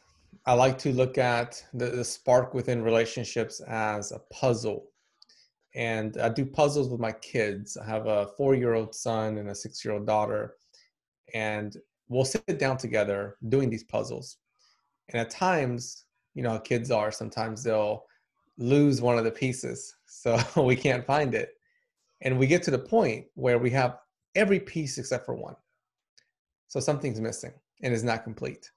I 0.45 0.53
like 0.53 0.79
to 0.79 0.91
look 0.91 1.17
at 1.17 1.63
the, 1.73 1.85
the 1.85 2.03
spark 2.03 2.53
within 2.53 2.81
relationships 2.81 3.59
as 3.61 4.11
a 4.11 4.19
puzzle. 4.33 4.87
And 5.75 6.17
I 6.17 6.29
do 6.29 6.45
puzzles 6.45 6.89
with 6.89 6.99
my 6.99 7.11
kids. 7.11 7.77
I 7.77 7.85
have 7.85 8.07
a 8.07 8.27
four 8.35 8.55
year 8.55 8.73
old 8.73 8.95
son 8.95 9.37
and 9.37 9.49
a 9.49 9.55
six 9.55 9.85
year 9.85 9.93
old 9.93 10.07
daughter. 10.07 10.55
And 11.33 11.77
we'll 12.09 12.25
sit 12.25 12.59
down 12.59 12.77
together 12.77 13.37
doing 13.49 13.69
these 13.69 13.83
puzzles. 13.83 14.37
And 15.09 15.21
at 15.21 15.29
times, 15.29 16.05
you 16.33 16.43
know 16.43 16.51
how 16.51 16.57
kids 16.57 16.91
are, 16.91 17.11
sometimes 17.11 17.63
they'll 17.63 18.05
lose 18.57 19.01
one 19.01 19.17
of 19.17 19.23
the 19.23 19.31
pieces 19.31 19.95
so 20.11 20.37
we 20.61 20.75
can't 20.75 21.05
find 21.05 21.33
it. 21.33 21.53
And 22.21 22.37
we 22.37 22.45
get 22.45 22.63
to 22.63 22.71
the 22.71 22.79
point 22.79 23.25
where 23.35 23.57
we 23.57 23.69
have 23.71 23.97
every 24.35 24.59
piece 24.59 24.97
except 24.97 25.25
for 25.25 25.35
one. 25.35 25.55
So 26.67 26.79
something's 26.79 27.19
missing 27.19 27.53
and 27.81 27.93
is 27.93 28.03
not 28.03 28.23
complete. 28.23 28.69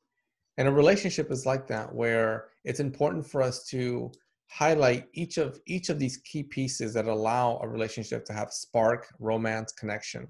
And 0.57 0.69
a 0.69 0.73
relationship 0.73 1.31
is 1.31 1.45
like 1.45 1.67
that 1.67 1.93
where 1.93 2.47
it's 2.65 2.81
important 2.81 3.27
for 3.27 3.43
us 3.43 3.67
to 3.67 4.13
highlight 4.49 5.09
each 5.13 5.37
of 5.37 5.59
each 5.67 5.89
of 5.89 5.99
these 5.99 6.19
key 6.19 6.45
pieces 6.45 6.95
that 6.95 7.07
allow 7.07 7.59
a 7.63 7.69
relationship 7.69 8.25
to 8.27 8.33
have 8.33 8.53
spark 8.53 9.09
romance 9.19 9.73
connection. 9.73 10.29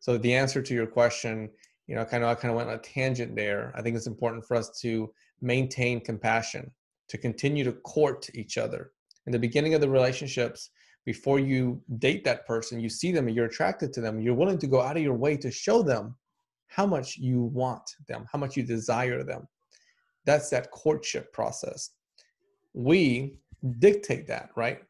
So 0.00 0.18
the 0.18 0.34
answer 0.34 0.60
to 0.60 0.74
your 0.74 0.86
question 0.86 1.48
you 1.86 1.94
know 1.94 2.04
kind 2.04 2.22
of 2.22 2.30
i 2.30 2.34
kind 2.34 2.50
of 2.50 2.56
went 2.56 2.68
on 2.68 2.76
a 2.76 2.78
tangent 2.78 3.34
there. 3.34 3.72
I 3.74 3.82
think 3.82 3.96
it's 3.96 4.06
important 4.06 4.44
for 4.44 4.56
us 4.56 4.78
to 4.80 5.12
maintain 5.40 6.00
compassion 6.00 6.70
to 7.08 7.18
continue 7.18 7.64
to 7.64 7.72
court 7.72 8.28
each 8.34 8.58
other. 8.58 8.92
In 9.26 9.32
the 9.32 9.38
beginning 9.38 9.74
of 9.74 9.80
the 9.80 9.88
relationships, 9.88 10.70
before 11.04 11.38
you 11.38 11.80
date 11.98 12.24
that 12.24 12.46
person, 12.46 12.80
you 12.80 12.88
see 12.88 13.12
them 13.12 13.26
and 13.26 13.36
you're 13.36 13.46
attracted 13.46 13.92
to 13.92 14.00
them, 14.00 14.20
you're 14.20 14.34
willing 14.34 14.58
to 14.58 14.66
go 14.66 14.80
out 14.80 14.96
of 14.96 15.02
your 15.02 15.14
way 15.14 15.36
to 15.36 15.50
show 15.50 15.82
them 15.82 16.16
how 16.68 16.86
much 16.86 17.16
you 17.16 17.42
want 17.42 17.82
them, 18.08 18.26
how 18.32 18.38
much 18.38 18.56
you 18.56 18.62
desire 18.62 19.22
them. 19.22 19.46
That's 20.24 20.48
that 20.50 20.70
courtship 20.70 21.32
process. 21.32 21.90
We 22.72 23.36
dictate 23.78 24.26
that, 24.28 24.50
right? 24.56 24.80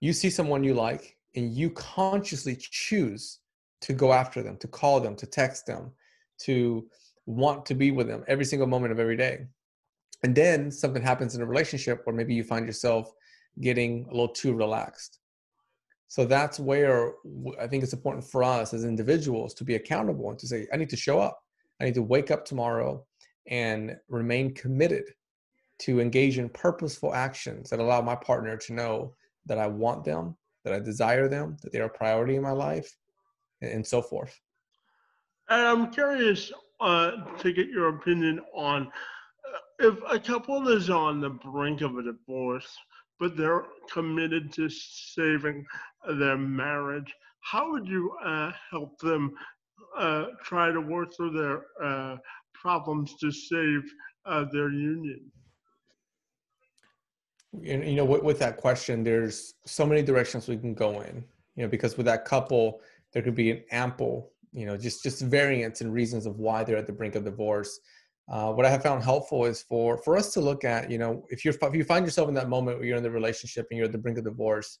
You 0.00 0.12
see 0.12 0.30
someone 0.30 0.64
you 0.64 0.74
like 0.74 1.16
and 1.36 1.52
you 1.52 1.70
consciously 1.70 2.56
choose 2.58 3.38
to 3.80 3.92
go 3.92 4.12
after 4.12 4.42
them, 4.42 4.56
to 4.58 4.68
call 4.68 5.00
them, 5.00 5.16
to 5.16 5.26
text 5.26 5.66
them, 5.66 5.92
to 6.40 6.86
want 7.26 7.64
to 7.66 7.74
be 7.74 7.90
with 7.90 8.06
them 8.06 8.24
every 8.28 8.44
single 8.44 8.66
moment 8.66 8.92
of 8.92 8.98
every 8.98 9.16
day 9.16 9.46
and 10.24 10.34
then 10.34 10.70
something 10.70 11.02
happens 11.02 11.34
in 11.34 11.42
a 11.42 11.46
relationship 11.46 12.00
where 12.04 12.16
maybe 12.16 12.34
you 12.34 12.42
find 12.42 12.66
yourself 12.66 13.12
getting 13.60 14.06
a 14.06 14.10
little 14.10 14.28
too 14.28 14.54
relaxed 14.54 15.20
so 16.08 16.24
that's 16.24 16.58
where 16.58 17.12
i 17.60 17.66
think 17.66 17.82
it's 17.82 17.92
important 17.92 18.24
for 18.24 18.42
us 18.42 18.74
as 18.74 18.84
individuals 18.84 19.54
to 19.54 19.64
be 19.64 19.74
accountable 19.74 20.30
and 20.30 20.38
to 20.38 20.46
say 20.46 20.66
i 20.72 20.76
need 20.76 20.90
to 20.90 20.96
show 20.96 21.20
up 21.20 21.40
i 21.80 21.84
need 21.84 21.94
to 21.94 22.02
wake 22.02 22.30
up 22.30 22.44
tomorrow 22.44 23.04
and 23.48 23.96
remain 24.08 24.54
committed 24.54 25.04
to 25.78 26.00
engage 26.00 26.38
in 26.38 26.48
purposeful 26.48 27.14
actions 27.14 27.68
that 27.68 27.80
allow 27.80 28.00
my 28.00 28.14
partner 28.14 28.56
to 28.56 28.72
know 28.72 29.14
that 29.46 29.58
i 29.58 29.66
want 29.66 30.04
them 30.04 30.36
that 30.64 30.72
i 30.72 30.78
desire 30.78 31.28
them 31.28 31.56
that 31.62 31.72
they 31.72 31.80
are 31.80 31.86
a 31.86 31.98
priority 31.98 32.36
in 32.36 32.42
my 32.42 32.52
life 32.52 32.96
and, 33.72 33.86
so 33.86 34.02
forth. 34.02 34.38
And 35.48 35.62
I'm 35.62 35.90
curious 35.90 36.52
uh, 36.80 37.12
to 37.38 37.52
get 37.52 37.68
your 37.68 37.88
opinion 37.88 38.40
on 38.54 38.86
uh, 38.86 39.88
if 39.88 39.98
a 40.08 40.18
couple 40.18 40.68
is 40.68 40.90
on 40.90 41.20
the 41.20 41.30
brink 41.30 41.80
of 41.80 41.96
a 41.98 42.02
divorce, 42.02 42.76
but 43.20 43.36
they're 43.36 43.64
committed 43.92 44.52
to 44.54 44.68
saving 44.68 45.64
their 46.18 46.36
marriage, 46.36 47.12
how 47.40 47.70
would 47.70 47.86
you 47.86 48.10
uh, 48.24 48.52
help 48.70 48.98
them 48.98 49.34
uh, 49.96 50.26
try 50.42 50.72
to 50.72 50.80
work 50.80 51.14
through 51.14 51.30
their 51.30 51.62
uh, 51.82 52.16
problems 52.54 53.14
to 53.20 53.30
save 53.30 53.82
uh, 54.26 54.44
their 54.52 54.70
union? 54.70 55.20
You 57.60 57.94
know, 57.94 58.04
with, 58.04 58.22
with 58.22 58.38
that 58.40 58.56
question, 58.56 59.04
there's 59.04 59.54
so 59.64 59.86
many 59.86 60.02
directions 60.02 60.48
we 60.48 60.56
can 60.56 60.74
go 60.74 61.02
in. 61.02 61.24
You 61.54 61.64
know, 61.64 61.68
because 61.68 61.96
with 61.96 62.06
that 62.06 62.24
couple, 62.24 62.80
there 63.12 63.22
could 63.22 63.36
be 63.36 63.52
an 63.52 63.62
ample, 63.70 64.32
you 64.52 64.66
know, 64.66 64.76
just 64.76 65.04
just 65.04 65.22
variants 65.22 65.80
and 65.80 65.92
reasons 65.92 66.26
of 66.26 66.40
why 66.40 66.64
they're 66.64 66.76
at 66.76 66.86
the 66.86 66.92
brink 66.92 67.14
of 67.14 67.24
divorce. 67.24 67.78
Uh, 68.26 68.50
what 68.52 68.64
I 68.64 68.70
have 68.70 68.82
found 68.82 69.02
helpful 69.02 69.44
is 69.44 69.62
for 69.62 69.98
for 69.98 70.16
us 70.16 70.32
to 70.32 70.40
look 70.40 70.64
at, 70.64 70.90
you 70.90 70.98
know, 70.98 71.24
if 71.28 71.44
you're 71.44 71.54
if 71.60 71.74
you 71.74 71.84
find 71.84 72.06
yourself 72.06 72.28
in 72.28 72.34
that 72.34 72.48
moment 72.48 72.78
where 72.78 72.86
you're 72.86 72.96
in 72.96 73.02
the 73.02 73.10
relationship 73.10 73.66
and 73.70 73.76
you're 73.76 73.86
at 73.86 73.92
the 73.92 73.98
brink 73.98 74.18
of 74.18 74.24
divorce, 74.24 74.78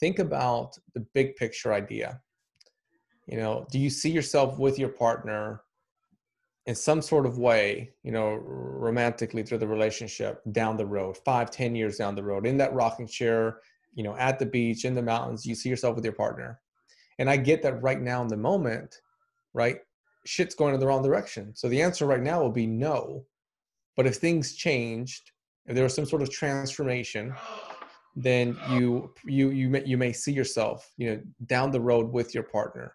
think 0.00 0.18
about 0.18 0.76
the 0.94 1.06
big 1.14 1.36
picture 1.36 1.72
idea. 1.72 2.20
You 3.26 3.36
know, 3.36 3.66
do 3.70 3.78
you 3.78 3.88
see 3.88 4.10
yourself 4.10 4.58
with 4.58 4.78
your 4.78 4.88
partner 4.88 5.62
in 6.66 6.74
some 6.74 7.02
sort 7.02 7.26
of 7.26 7.38
way, 7.38 7.92
you 8.02 8.12
know, 8.12 8.34
romantically 8.34 9.42
through 9.42 9.58
the 9.58 9.66
relationship 9.66 10.40
down 10.50 10.76
the 10.76 10.86
road, 10.86 11.16
five, 11.24 11.50
ten 11.50 11.74
years 11.74 11.96
down 11.96 12.14
the 12.16 12.22
road, 12.22 12.46
in 12.46 12.56
that 12.56 12.74
rocking 12.74 13.06
chair, 13.06 13.60
you 13.94 14.02
know, 14.02 14.16
at 14.16 14.38
the 14.38 14.46
beach, 14.46 14.84
in 14.84 14.94
the 14.94 15.02
mountains, 15.02 15.46
you 15.46 15.54
see 15.54 15.68
yourself 15.68 15.94
with 15.94 16.04
your 16.04 16.14
partner. 16.14 16.60
And 17.18 17.30
I 17.30 17.36
get 17.36 17.62
that 17.62 17.82
right 17.82 18.00
now 18.00 18.22
in 18.22 18.28
the 18.28 18.36
moment, 18.36 18.96
right? 19.54 19.78
Shit's 20.24 20.54
going 20.54 20.74
in 20.74 20.80
the 20.80 20.86
wrong 20.86 21.02
direction. 21.02 21.52
So 21.54 21.68
the 21.68 21.82
answer 21.82 22.06
right 22.06 22.22
now 22.22 22.42
will 22.42 22.52
be 22.52 22.66
no. 22.66 23.24
But 23.96 24.06
if 24.06 24.16
things 24.16 24.54
changed, 24.54 25.32
if 25.66 25.74
there 25.74 25.84
was 25.84 25.94
some 25.94 26.06
sort 26.06 26.22
of 26.22 26.30
transformation, 26.30 27.34
then 28.14 28.58
you 28.70 29.12
you 29.24 29.50
you 29.50 29.68
may, 29.68 29.84
you 29.84 29.96
may 29.96 30.12
see 30.12 30.32
yourself, 30.32 30.90
you 30.96 31.10
know, 31.10 31.22
down 31.46 31.70
the 31.70 31.80
road 31.80 32.12
with 32.12 32.34
your 32.34 32.44
partner 32.44 32.94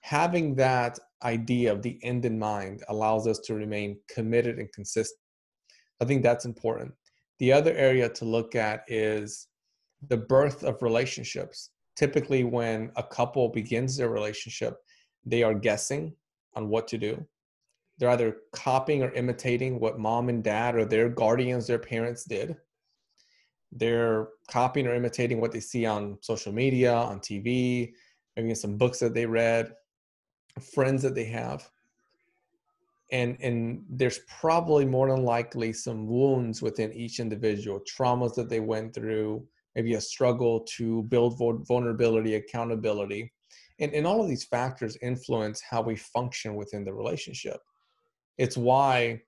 having 0.00 0.54
that 0.54 0.98
idea 1.24 1.72
of 1.72 1.82
the 1.82 1.98
end 2.02 2.24
in 2.24 2.38
mind 2.38 2.82
allows 2.88 3.26
us 3.26 3.38
to 3.40 3.54
remain 3.54 3.98
committed 4.08 4.58
and 4.58 4.72
consistent. 4.72 5.20
I 6.00 6.04
think 6.04 6.22
that's 6.22 6.44
important. 6.44 6.92
The 7.38 7.52
other 7.52 7.74
area 7.74 8.08
to 8.08 8.24
look 8.24 8.54
at 8.54 8.84
is 8.88 9.48
the 10.08 10.16
birth 10.16 10.62
of 10.62 10.82
relationships. 10.82 11.70
Typically, 11.96 12.44
when 12.44 12.92
a 12.96 13.02
couple 13.02 13.48
begins 13.48 13.96
their 13.96 14.08
relationship, 14.08 14.76
they 15.26 15.42
are 15.42 15.54
guessing 15.54 16.14
on 16.58 16.68
what 16.68 16.86
to 16.88 16.98
do. 16.98 17.26
They're 17.98 18.10
either 18.10 18.36
copying 18.52 19.02
or 19.02 19.10
imitating 19.12 19.80
what 19.80 19.98
mom 19.98 20.28
and 20.28 20.44
dad 20.44 20.76
or 20.76 20.84
their 20.84 21.08
guardians, 21.08 21.66
their 21.66 21.78
parents 21.78 22.24
did. 22.24 22.56
They're 23.72 24.28
copying 24.50 24.86
or 24.86 24.94
imitating 24.94 25.40
what 25.40 25.52
they 25.52 25.60
see 25.60 25.86
on 25.86 26.18
social 26.20 26.52
media, 26.52 26.92
on 26.94 27.20
TV, 27.20 27.92
maybe 28.36 28.54
some 28.54 28.76
books 28.76 28.98
that 28.98 29.14
they 29.14 29.26
read 29.26 29.72
friends 30.60 31.02
that 31.02 31.14
they 31.14 31.24
have 31.24 31.70
and 33.10 33.36
and 33.40 33.84
there's 33.88 34.20
probably 34.40 34.84
more 34.84 35.08
than 35.08 35.24
likely 35.24 35.72
some 35.72 36.06
wounds 36.06 36.60
within 36.60 36.92
each 36.92 37.20
individual 37.20 37.80
traumas 37.80 38.34
that 38.34 38.48
they 38.48 38.60
went 38.60 38.94
through 38.94 39.42
maybe 39.74 39.94
a 39.94 40.00
struggle 40.00 40.60
to 40.60 41.02
build 41.04 41.38
vulnerability 41.66 42.34
accountability 42.34 43.32
and, 43.80 43.92
and 43.94 44.06
all 44.06 44.22
of 44.22 44.28
these 44.28 44.44
factors 44.44 44.96
influence 45.02 45.60
how 45.60 45.80
we 45.80 45.96
function 45.96 46.54
within 46.54 46.84
the 46.84 46.92
relationship 46.92 47.60
it's 48.36 48.56
why 48.56 49.20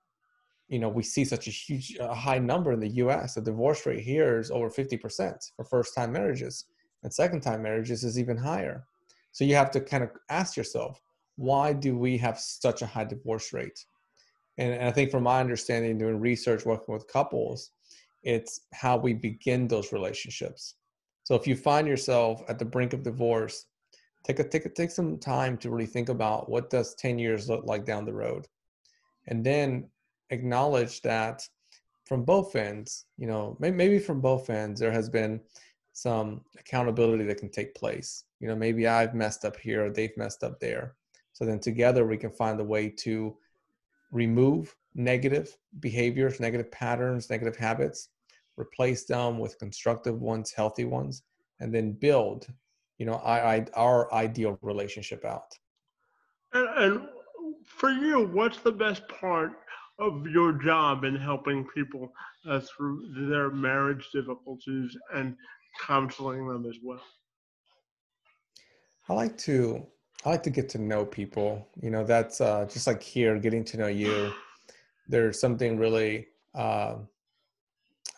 you 0.68 0.78
know 0.78 0.88
we 0.88 1.02
see 1.02 1.24
such 1.24 1.46
a 1.48 1.50
huge 1.50 1.96
a 2.00 2.14
high 2.14 2.38
number 2.38 2.72
in 2.72 2.80
the 2.80 2.88
us 2.88 3.34
the 3.34 3.40
divorce 3.40 3.86
rate 3.86 4.00
here 4.00 4.38
is 4.38 4.50
over 4.50 4.70
50% 4.70 5.50
for 5.56 5.64
first 5.64 5.94
time 5.94 6.12
marriages 6.12 6.66
and 7.02 7.12
second 7.12 7.40
time 7.40 7.62
marriages 7.62 8.04
is 8.04 8.18
even 8.18 8.36
higher 8.36 8.84
so 9.32 9.44
you 9.44 9.54
have 9.54 9.70
to 9.70 9.80
kind 9.80 10.02
of 10.02 10.10
ask 10.28 10.56
yourself 10.56 11.00
why 11.40 11.72
do 11.72 11.96
we 11.96 12.18
have 12.18 12.38
such 12.38 12.82
a 12.82 12.86
high 12.86 13.04
divorce 13.04 13.54
rate? 13.54 13.86
And, 14.58 14.74
and 14.74 14.84
I 14.84 14.92
think 14.92 15.10
from 15.10 15.22
my 15.22 15.40
understanding, 15.40 15.96
doing 15.96 16.20
research, 16.20 16.66
working 16.66 16.92
with 16.92 17.08
couples, 17.08 17.70
it's 18.22 18.60
how 18.74 18.98
we 18.98 19.14
begin 19.14 19.66
those 19.66 19.90
relationships. 19.90 20.74
So 21.24 21.34
if 21.34 21.46
you 21.46 21.56
find 21.56 21.88
yourself 21.88 22.42
at 22.48 22.58
the 22.58 22.66
brink 22.66 22.92
of 22.92 23.02
divorce, 23.02 23.64
take 24.24 24.38
a 24.38 24.44
take 24.44 24.74
take 24.74 24.90
some 24.90 25.18
time 25.18 25.56
to 25.59 25.70
really 25.70 25.87
think 25.87 26.09
about 26.09 26.48
what 26.48 26.70
does 26.70 26.94
10 26.94 27.18
years 27.18 27.48
look 27.48 27.64
like 27.64 27.85
down 27.85 28.04
the 28.04 28.12
road. 28.12 28.46
And 29.26 29.44
then 29.44 29.88
acknowledge 30.30 31.02
that 31.02 31.42
from 32.04 32.24
both 32.24 32.56
ends, 32.56 33.06
you 33.18 33.26
know, 33.26 33.56
maybe 33.61 33.98
from 33.98 34.20
both 34.20 34.50
ends 34.50 34.80
there 34.80 34.92
has 34.92 35.09
been 35.09 35.40
some 35.92 36.40
accountability 36.59 37.24
that 37.24 37.38
can 37.38 37.50
take 37.50 37.74
place. 37.74 38.24
You 38.40 38.48
know, 38.48 38.56
maybe 38.56 38.87
I've 38.87 39.14
messed 39.14 39.44
up 39.44 39.56
here 39.56 39.87
or 39.87 39.90
they've 39.90 40.16
messed 40.16 40.42
up 40.42 40.59
there. 40.61 40.94
So 41.33 41.44
then 41.44 41.61
together 41.61 42.06
we 42.06 42.16
can 42.16 42.30
find 42.30 42.61
a 42.61 42.64
way 42.64 42.88
to 43.00 43.37
remove 44.11 44.74
negative 44.94 45.56
behaviors, 45.78 46.40
negative 46.40 46.70
patterns, 46.70 47.30
negative 47.30 47.56
habits, 47.56 48.09
replace 48.56 49.04
them 49.04 49.38
with 49.38 49.59
constructive 49.59 50.20
ones, 50.20 50.52
healthy 50.52 50.85
ones, 50.85 51.22
and 51.61 51.72
then 51.74 51.92
build, 51.92 52.46
you 53.00 53.06
know, 53.06 53.14
I, 53.14 53.56
I, 53.56 53.66
our 53.74 54.12
ideal 54.12 54.58
relationship 54.60 55.24
out. 55.24 55.54
And, 56.52 56.68
and 56.76 57.08
for 57.64 57.90
you, 57.90 58.26
what's 58.26 58.58
the 58.58 58.72
best 58.72 59.08
part 59.08 59.52
of 59.98 60.26
your 60.26 60.52
job 60.52 61.04
in 61.04 61.16
helping 61.16 61.66
people 61.74 62.12
uh, 62.46 62.60
through 62.60 63.28
their 63.30 63.50
marriage 63.50 64.06
difficulties 64.12 64.94
and 65.14 65.34
counseling 65.80 66.46
them 66.46 66.66
as 66.68 66.76
well? 66.82 67.02
I 69.08 69.14
like 69.14 69.36
to 69.38 69.86
I 70.24 70.28
like 70.28 70.42
to 70.42 70.50
get 70.50 70.68
to 70.70 70.78
know 70.78 71.06
people. 71.06 71.66
You 71.80 71.90
know, 71.90 72.04
that's 72.04 72.42
uh, 72.42 72.66
just 72.70 72.86
like 72.86 73.02
here, 73.02 73.38
getting 73.38 73.64
to 73.64 73.78
know 73.78 73.86
you. 73.86 74.30
There's 75.08 75.40
something 75.40 75.78
really, 75.78 76.26
uh, 76.54 76.96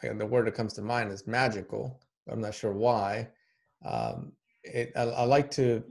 and 0.02 0.20
the 0.20 0.26
word 0.26 0.48
that 0.48 0.54
comes 0.54 0.72
to 0.74 0.82
mind 0.82 1.12
is 1.12 1.28
magical. 1.28 2.00
I'm 2.28 2.40
not 2.40 2.54
sure 2.54 2.72
why. 2.72 3.28
Um, 3.84 4.32
it, 4.64 4.92
I, 4.96 5.02
I, 5.02 5.24
like 5.24 5.50
to 5.52 5.82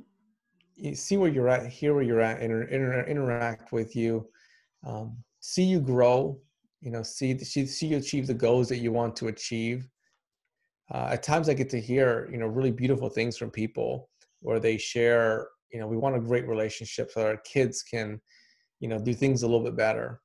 see 0.93 1.17
where 1.17 1.29
you're 1.29 1.49
at, 1.49 1.67
hear 1.67 1.93
where 1.93 2.03
you're 2.03 2.21
at, 2.21 2.41
inter, 2.41 2.63
inter, 2.63 3.03
interact 3.05 3.71
with 3.71 3.95
you, 3.95 4.27
um, 4.85 5.17
see 5.39 5.63
you 5.63 5.79
grow. 5.79 6.39
You 6.81 6.91
know, 6.91 7.03
see, 7.03 7.37
see 7.39 7.65
see 7.67 7.87
you 7.87 7.97
achieve 7.97 8.25
the 8.25 8.33
goals 8.33 8.67
that 8.69 8.77
you 8.77 8.91
want 8.91 9.15
to 9.17 9.27
achieve. 9.27 9.87
Uh, 10.91 11.09
at 11.11 11.23
times, 11.23 11.47
I 11.47 11.53
get 11.53 11.69
to 11.71 11.79
hear 11.79 12.27
you 12.31 12.37
know 12.37 12.47
really 12.47 12.71
beautiful 12.71 13.09
things 13.09 13.37
from 13.37 13.51
people 13.51 14.09
where 14.41 14.59
they 14.59 14.77
share 14.77 15.47
you 15.71 15.79
know 15.79 15.87
we 15.87 15.97
want 15.97 16.15
a 16.15 16.19
great 16.19 16.47
relationship 16.47 17.11
so 17.11 17.25
our 17.25 17.37
kids 17.37 17.83
can 17.83 18.19
you 18.79 18.87
know 18.87 18.99
do 18.99 19.13
things 19.13 19.43
a 19.43 19.47
little 19.47 19.63
bit 19.63 19.75
better 19.75 20.21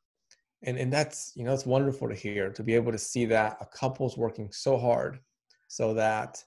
and 0.62 0.78
and 0.78 0.92
that's 0.92 1.32
you 1.36 1.44
know 1.44 1.52
it's 1.52 1.66
wonderful 1.66 2.08
to 2.08 2.14
hear 2.14 2.50
to 2.50 2.62
be 2.62 2.74
able 2.74 2.92
to 2.92 2.98
see 2.98 3.24
that 3.24 3.56
a 3.60 3.66
couple's 3.66 4.16
working 4.16 4.50
so 4.52 4.76
hard 4.76 5.20
so 5.68 5.94
that 5.94 6.42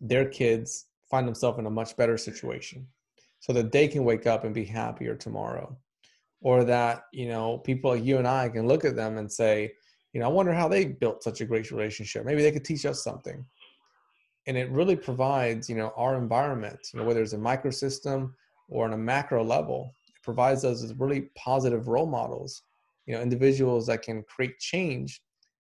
their 0.00 0.28
kids 0.28 0.85
find 1.10 1.26
themselves 1.26 1.58
in 1.58 1.66
a 1.66 1.70
much 1.70 1.96
better 1.96 2.16
situation 2.16 2.86
so 3.40 3.52
that 3.52 3.72
they 3.72 3.88
can 3.88 4.04
wake 4.04 4.26
up 4.26 4.44
and 4.44 4.54
be 4.54 4.64
happier 4.64 5.14
tomorrow. 5.14 5.76
Or 6.40 6.64
that 6.64 7.04
you 7.12 7.28
know 7.28 7.58
people 7.58 7.90
like 7.92 8.04
you 8.04 8.18
and 8.18 8.28
i 8.28 8.48
can 8.48 8.68
look 8.68 8.84
at 8.84 8.94
them 8.94 9.16
and 9.16 9.30
say 9.30 9.72
you 10.12 10.20
know 10.20 10.26
i 10.26 10.30
wonder 10.30 10.52
how 10.52 10.68
they 10.68 10.84
built 10.84 11.22
such 11.22 11.40
a 11.40 11.46
great 11.46 11.70
relationship. 11.70 12.24
Maybe 12.24 12.42
they 12.42 12.52
could 12.52 12.64
teach 12.64 12.84
us 12.84 13.02
something. 13.02 13.44
And 14.46 14.56
it 14.56 14.70
really 14.70 14.96
provides 14.96 15.68
you 15.68 15.76
know 15.76 15.92
our 15.96 16.16
environment 16.16 16.78
you 16.92 17.00
know 17.00 17.06
whether 17.06 17.22
it's 17.22 17.32
a 17.32 17.38
microsystem 17.38 18.32
or 18.68 18.84
on 18.84 18.92
a 18.92 18.98
macro 18.98 19.42
level 19.42 19.92
it 20.08 20.22
provides 20.22 20.64
us 20.64 20.82
with 20.82 21.00
really 21.00 21.30
positive 21.36 21.88
role 21.88 22.06
models 22.06 22.62
you 23.06 23.14
know 23.14 23.22
individuals 23.22 23.86
that 23.86 24.02
can 24.02 24.22
create 24.24 24.58
change 24.58 25.22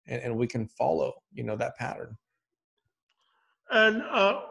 and, 0.08 0.21
and 0.21 0.36
we 0.36 0.47
can 0.47 0.67
follow 0.67 1.13
you 1.34 1.43
know 1.43 1.56
that 1.58 1.77
pattern. 1.77 2.17
And 3.71 4.01
uh, 4.04 4.41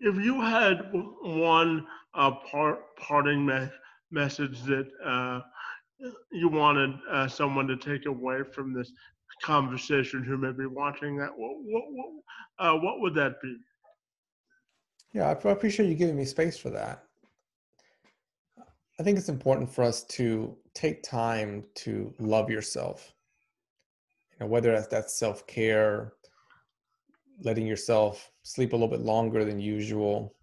if 0.00 0.16
you 0.16 0.40
had 0.40 0.90
one 0.92 1.86
uh, 2.14 2.32
part, 2.50 2.80
parting 2.96 3.44
me- 3.44 3.68
message 4.10 4.62
that 4.62 4.88
uh, 5.04 5.40
you 6.32 6.48
wanted 6.48 6.90
uh, 7.10 7.28
someone 7.28 7.66
to 7.66 7.76
take 7.76 8.06
away 8.06 8.42
from 8.42 8.72
this 8.72 8.92
conversation 9.42 10.22
who 10.22 10.36
may 10.36 10.52
be 10.52 10.66
watching 10.66 11.16
that, 11.16 11.30
what, 11.36 11.56
what, 11.64 11.84
what, 11.90 12.08
uh, 12.58 12.78
what 12.78 13.00
would 13.00 13.14
that 13.14 13.40
be? 13.42 13.56
Yeah, 15.12 15.28
I 15.28 15.50
appreciate 15.50 15.88
you 15.88 15.94
giving 15.94 16.16
me 16.16 16.24
space 16.24 16.58
for 16.58 16.70
that. 16.70 17.04
I 19.00 19.02
think 19.02 19.16
it's 19.16 19.28
important 19.28 19.72
for 19.72 19.84
us 19.84 20.02
to 20.04 20.56
take 20.74 21.02
time 21.02 21.64
to 21.76 22.12
love 22.18 22.50
yourself. 22.50 23.14
You 24.32 24.46
know, 24.46 24.50
whether 24.50 24.72
that's, 24.72 24.88
that's 24.88 25.18
self 25.18 25.46
care, 25.46 26.14
letting 27.42 27.66
yourself 27.66 28.30
sleep 28.42 28.72
a 28.72 28.76
little 28.76 28.88
bit 28.88 29.00
longer 29.00 29.44
than 29.44 29.60
usual, 29.60 30.34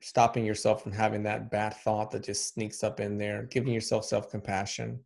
stopping 0.00 0.44
yourself 0.44 0.82
from 0.82 0.92
having 0.92 1.22
that 1.22 1.50
bad 1.50 1.74
thought 1.74 2.10
that 2.10 2.24
just 2.24 2.52
sneaks 2.52 2.82
up 2.82 3.00
in 3.00 3.18
there, 3.18 3.44
giving 3.44 3.72
yourself 3.72 4.04
self 4.04 4.30
compassion. 4.30 4.98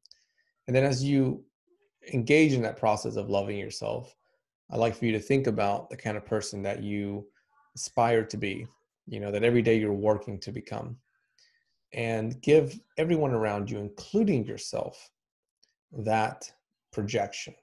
And 0.66 0.74
then 0.74 0.84
as 0.84 1.02
you 1.04 1.44
engage 2.12 2.52
in 2.52 2.62
that 2.62 2.76
process 2.76 3.16
of 3.16 3.30
loving 3.30 3.58
yourself, 3.58 4.14
I'd 4.70 4.78
like 4.78 4.94
for 4.94 5.06
you 5.06 5.12
to 5.12 5.20
think 5.20 5.46
about 5.46 5.90
the 5.90 5.96
kind 5.96 6.16
of 6.16 6.26
person 6.26 6.62
that 6.62 6.82
you 6.82 7.26
aspire 7.74 8.24
to 8.24 8.36
be, 8.36 8.66
you 9.06 9.20
know, 9.20 9.30
that 9.30 9.44
every 9.44 9.62
day 9.62 9.78
you're 9.78 9.92
working 9.92 10.38
to 10.40 10.52
become. 10.52 10.96
And 11.92 12.40
give 12.42 12.78
everyone 12.98 13.30
around 13.30 13.70
you, 13.70 13.78
including 13.78 14.44
yourself, 14.44 15.10
that 15.92 16.50
projection. 16.92 17.54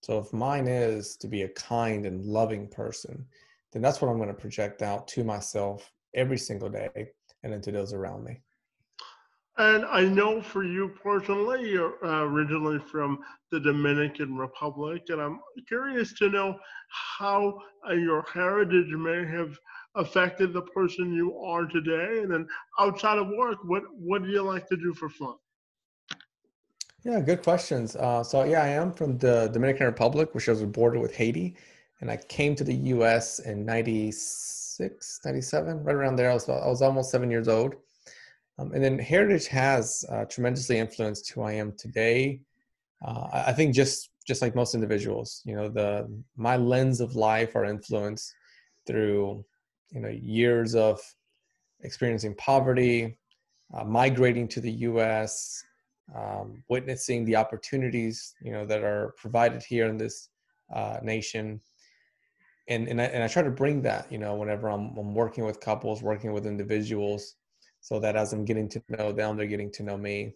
So 0.00 0.18
if 0.18 0.32
mine 0.32 0.66
is 0.66 1.16
to 1.16 1.28
be 1.28 1.42
a 1.42 1.48
kind 1.50 2.06
and 2.06 2.24
loving 2.24 2.68
person, 2.68 3.26
then 3.72 3.82
that's 3.82 4.00
what 4.00 4.08
I'm 4.08 4.16
going 4.16 4.28
to 4.28 4.34
project 4.34 4.82
out 4.82 5.06
to 5.08 5.24
myself 5.24 5.92
every 6.14 6.38
single 6.38 6.68
day 6.68 7.08
and 7.42 7.52
into 7.52 7.70
those 7.70 7.92
around 7.92 8.24
me. 8.24 8.40
And 9.58 9.84
I 9.84 10.04
know 10.04 10.40
for 10.40 10.64
you 10.64 10.88
personally, 11.02 11.70
you're 11.70 12.02
uh, 12.02 12.22
originally 12.22 12.78
from 12.78 13.18
the 13.50 13.60
Dominican 13.60 14.36
Republic, 14.36 15.02
and 15.08 15.20
I'm 15.20 15.40
curious 15.68 16.14
to 16.14 16.30
know 16.30 16.58
how 16.88 17.58
uh, 17.86 17.92
your 17.92 18.24
heritage 18.32 18.88
may 18.88 19.26
have 19.26 19.58
affected 19.96 20.54
the 20.54 20.62
person 20.62 21.12
you 21.12 21.36
are 21.38 21.66
today. 21.66 22.20
And 22.22 22.32
then 22.32 22.48
outside 22.78 23.18
of 23.18 23.28
work, 23.36 23.58
what 23.64 23.82
what 23.92 24.22
do 24.22 24.30
you 24.30 24.40
like 24.40 24.66
to 24.68 24.78
do 24.78 24.94
for 24.94 25.10
fun? 25.10 25.34
Yeah, 27.02 27.20
good 27.20 27.42
questions. 27.42 27.96
Uh, 27.96 28.22
so 28.22 28.44
yeah, 28.44 28.62
I 28.62 28.68
am 28.68 28.92
from 28.92 29.16
the 29.16 29.48
Dominican 29.48 29.86
Republic, 29.86 30.34
which 30.34 30.48
is 30.48 30.60
a 30.60 30.66
border 30.66 30.98
with 31.00 31.14
Haiti, 31.14 31.56
and 32.00 32.10
I 32.10 32.18
came 32.18 32.54
to 32.56 32.64
the 32.64 32.74
U.S. 32.74 33.38
in 33.38 33.64
'96, 33.64 35.20
'97, 35.24 35.82
right 35.82 35.96
around 35.96 36.16
there. 36.16 36.30
I 36.30 36.34
was 36.34 36.46
I 36.46 36.68
was 36.68 36.82
almost 36.82 37.10
seven 37.10 37.30
years 37.30 37.48
old, 37.48 37.74
um, 38.58 38.72
and 38.72 38.84
then 38.84 38.98
heritage 38.98 39.46
has 39.46 40.04
uh, 40.10 40.26
tremendously 40.26 40.76
influenced 40.76 41.30
who 41.30 41.40
I 41.40 41.52
am 41.52 41.72
today. 41.78 42.42
Uh, 43.02 43.28
I 43.32 43.52
think 43.54 43.74
just 43.74 44.10
just 44.26 44.42
like 44.42 44.54
most 44.54 44.74
individuals, 44.74 45.40
you 45.46 45.56
know, 45.56 45.70
the 45.70 46.06
my 46.36 46.58
lens 46.58 47.00
of 47.00 47.16
life 47.16 47.56
are 47.56 47.64
influenced 47.64 48.34
through 48.86 49.42
you 49.90 50.00
know 50.00 50.10
years 50.10 50.74
of 50.74 51.00
experiencing 51.80 52.34
poverty, 52.34 53.16
uh, 53.72 53.84
migrating 53.84 54.48
to 54.48 54.60
the 54.60 54.72
U.S 54.90 55.64
um, 56.14 56.62
witnessing 56.68 57.24
the 57.24 57.36
opportunities 57.36 58.34
you 58.42 58.52
know 58.52 58.64
that 58.66 58.82
are 58.82 59.14
provided 59.16 59.62
here 59.62 59.86
in 59.86 59.96
this 59.96 60.28
uh, 60.74 60.98
nation. 61.02 61.60
And 62.68 62.88
and 62.88 63.00
I, 63.00 63.04
and 63.04 63.22
I 63.22 63.28
try 63.28 63.42
to 63.42 63.50
bring 63.50 63.82
that 63.82 64.10
you 64.10 64.18
know 64.18 64.34
whenever 64.34 64.68
I'm, 64.68 64.96
I'm 64.96 65.14
working 65.14 65.44
with 65.44 65.60
couples 65.60 66.02
working 66.02 66.32
with 66.32 66.46
individuals 66.46 67.36
so 67.80 67.98
that 67.98 68.14
as 68.14 68.32
i'm 68.32 68.44
getting 68.44 68.68
to 68.68 68.82
know 68.90 69.10
them 69.10 69.36
they're 69.36 69.46
getting 69.46 69.72
to 69.72 69.82
know 69.82 69.96
me. 69.96 70.34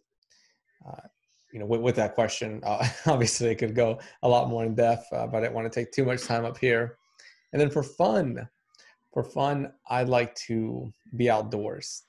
Uh, 0.86 1.08
you 1.52 1.60
know 1.60 1.66
with, 1.66 1.80
with 1.80 1.96
that 1.96 2.14
question 2.14 2.60
uh, 2.64 2.86
obviously 3.06 3.48
it 3.48 3.56
could 3.56 3.74
go 3.74 3.98
a 4.22 4.28
lot 4.28 4.48
more 4.48 4.64
in 4.64 4.74
depth 4.74 5.06
uh, 5.12 5.26
but 5.26 5.38
i 5.38 5.40
don't 5.42 5.54
want 5.54 5.70
to 5.70 5.80
take 5.80 5.92
too 5.92 6.04
much 6.04 6.22
time 6.24 6.44
up 6.44 6.58
here. 6.58 6.96
And 7.52 7.60
then 7.60 7.70
for 7.70 7.82
fun 7.82 8.48
for 9.12 9.22
fun 9.22 9.72
i 9.88 10.02
like 10.02 10.34
to 10.46 10.92
be 11.16 11.30
outdoors. 11.30 12.04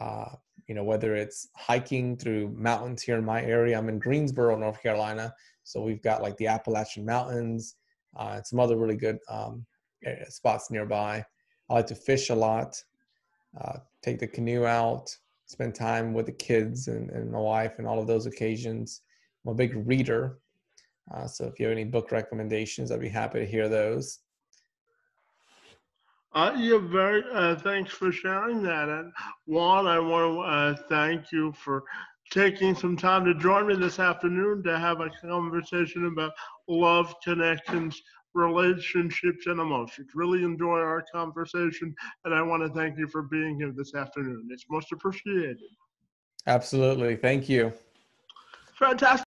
Uh, 0.00 0.36
you 0.70 0.76
know, 0.76 0.84
whether 0.84 1.16
it's 1.16 1.48
hiking 1.56 2.16
through 2.16 2.54
mountains 2.56 3.02
here 3.02 3.18
in 3.18 3.24
my 3.24 3.42
area. 3.42 3.76
I'm 3.76 3.88
in 3.88 3.98
Greensboro, 3.98 4.56
North 4.56 4.80
Carolina. 4.80 5.34
So 5.64 5.82
we've 5.82 6.00
got 6.00 6.22
like 6.22 6.36
the 6.36 6.46
Appalachian 6.46 7.04
Mountains 7.04 7.74
uh, 8.16 8.34
and 8.34 8.46
some 8.46 8.60
other 8.60 8.76
really 8.76 8.94
good 8.94 9.18
um, 9.28 9.66
spots 10.28 10.70
nearby. 10.70 11.24
I 11.68 11.74
like 11.74 11.88
to 11.88 11.96
fish 11.96 12.30
a 12.30 12.36
lot, 12.36 12.76
uh, 13.60 13.78
take 14.00 14.20
the 14.20 14.28
canoe 14.28 14.64
out, 14.64 15.10
spend 15.46 15.74
time 15.74 16.14
with 16.14 16.26
the 16.26 16.38
kids 16.50 16.86
and, 16.86 17.10
and, 17.10 17.32
my 17.32 17.40
wife 17.40 17.80
and 17.80 17.86
all 17.88 17.98
of 17.98 18.06
those 18.06 18.26
occasions. 18.26 19.02
I'm 19.44 19.50
a 19.50 19.56
big 19.56 19.74
reader. 19.88 20.38
Uh, 21.12 21.26
so 21.26 21.46
if 21.46 21.58
you 21.58 21.66
have 21.66 21.72
any 21.72 21.82
book 21.82 22.12
recommendations, 22.12 22.92
I'd 22.92 23.00
be 23.00 23.08
happy 23.08 23.40
to 23.40 23.44
hear 23.44 23.68
those. 23.68 24.20
Uh, 26.32 26.52
you're 26.56 26.78
very, 26.78 27.24
uh, 27.32 27.56
thanks 27.56 27.92
for 27.92 28.12
sharing 28.12 28.62
that. 28.62 28.88
And 28.88 29.12
Juan, 29.46 29.86
I 29.86 29.98
want 29.98 30.34
to 30.34 30.40
uh, 30.40 30.86
thank 30.88 31.32
you 31.32 31.52
for 31.52 31.82
taking 32.30 32.74
some 32.74 32.96
time 32.96 33.24
to 33.24 33.34
join 33.34 33.66
me 33.66 33.74
this 33.74 33.98
afternoon 33.98 34.62
to 34.62 34.78
have 34.78 35.00
a 35.00 35.10
conversation 35.20 36.06
about 36.06 36.32
love, 36.68 37.12
connections, 37.24 38.00
relationships, 38.34 39.46
and 39.46 39.60
emotions. 39.60 40.10
Really 40.14 40.44
enjoy 40.44 40.78
our 40.78 41.04
conversation, 41.12 41.92
and 42.24 42.32
I 42.32 42.42
want 42.42 42.62
to 42.62 42.68
thank 42.78 42.96
you 42.96 43.08
for 43.08 43.22
being 43.22 43.58
here 43.58 43.72
this 43.76 43.94
afternoon. 43.94 44.48
It's 44.52 44.66
most 44.70 44.92
appreciated. 44.92 45.58
Absolutely. 46.46 47.16
Thank 47.16 47.48
you. 47.48 47.72
Fantastic. 48.78 49.26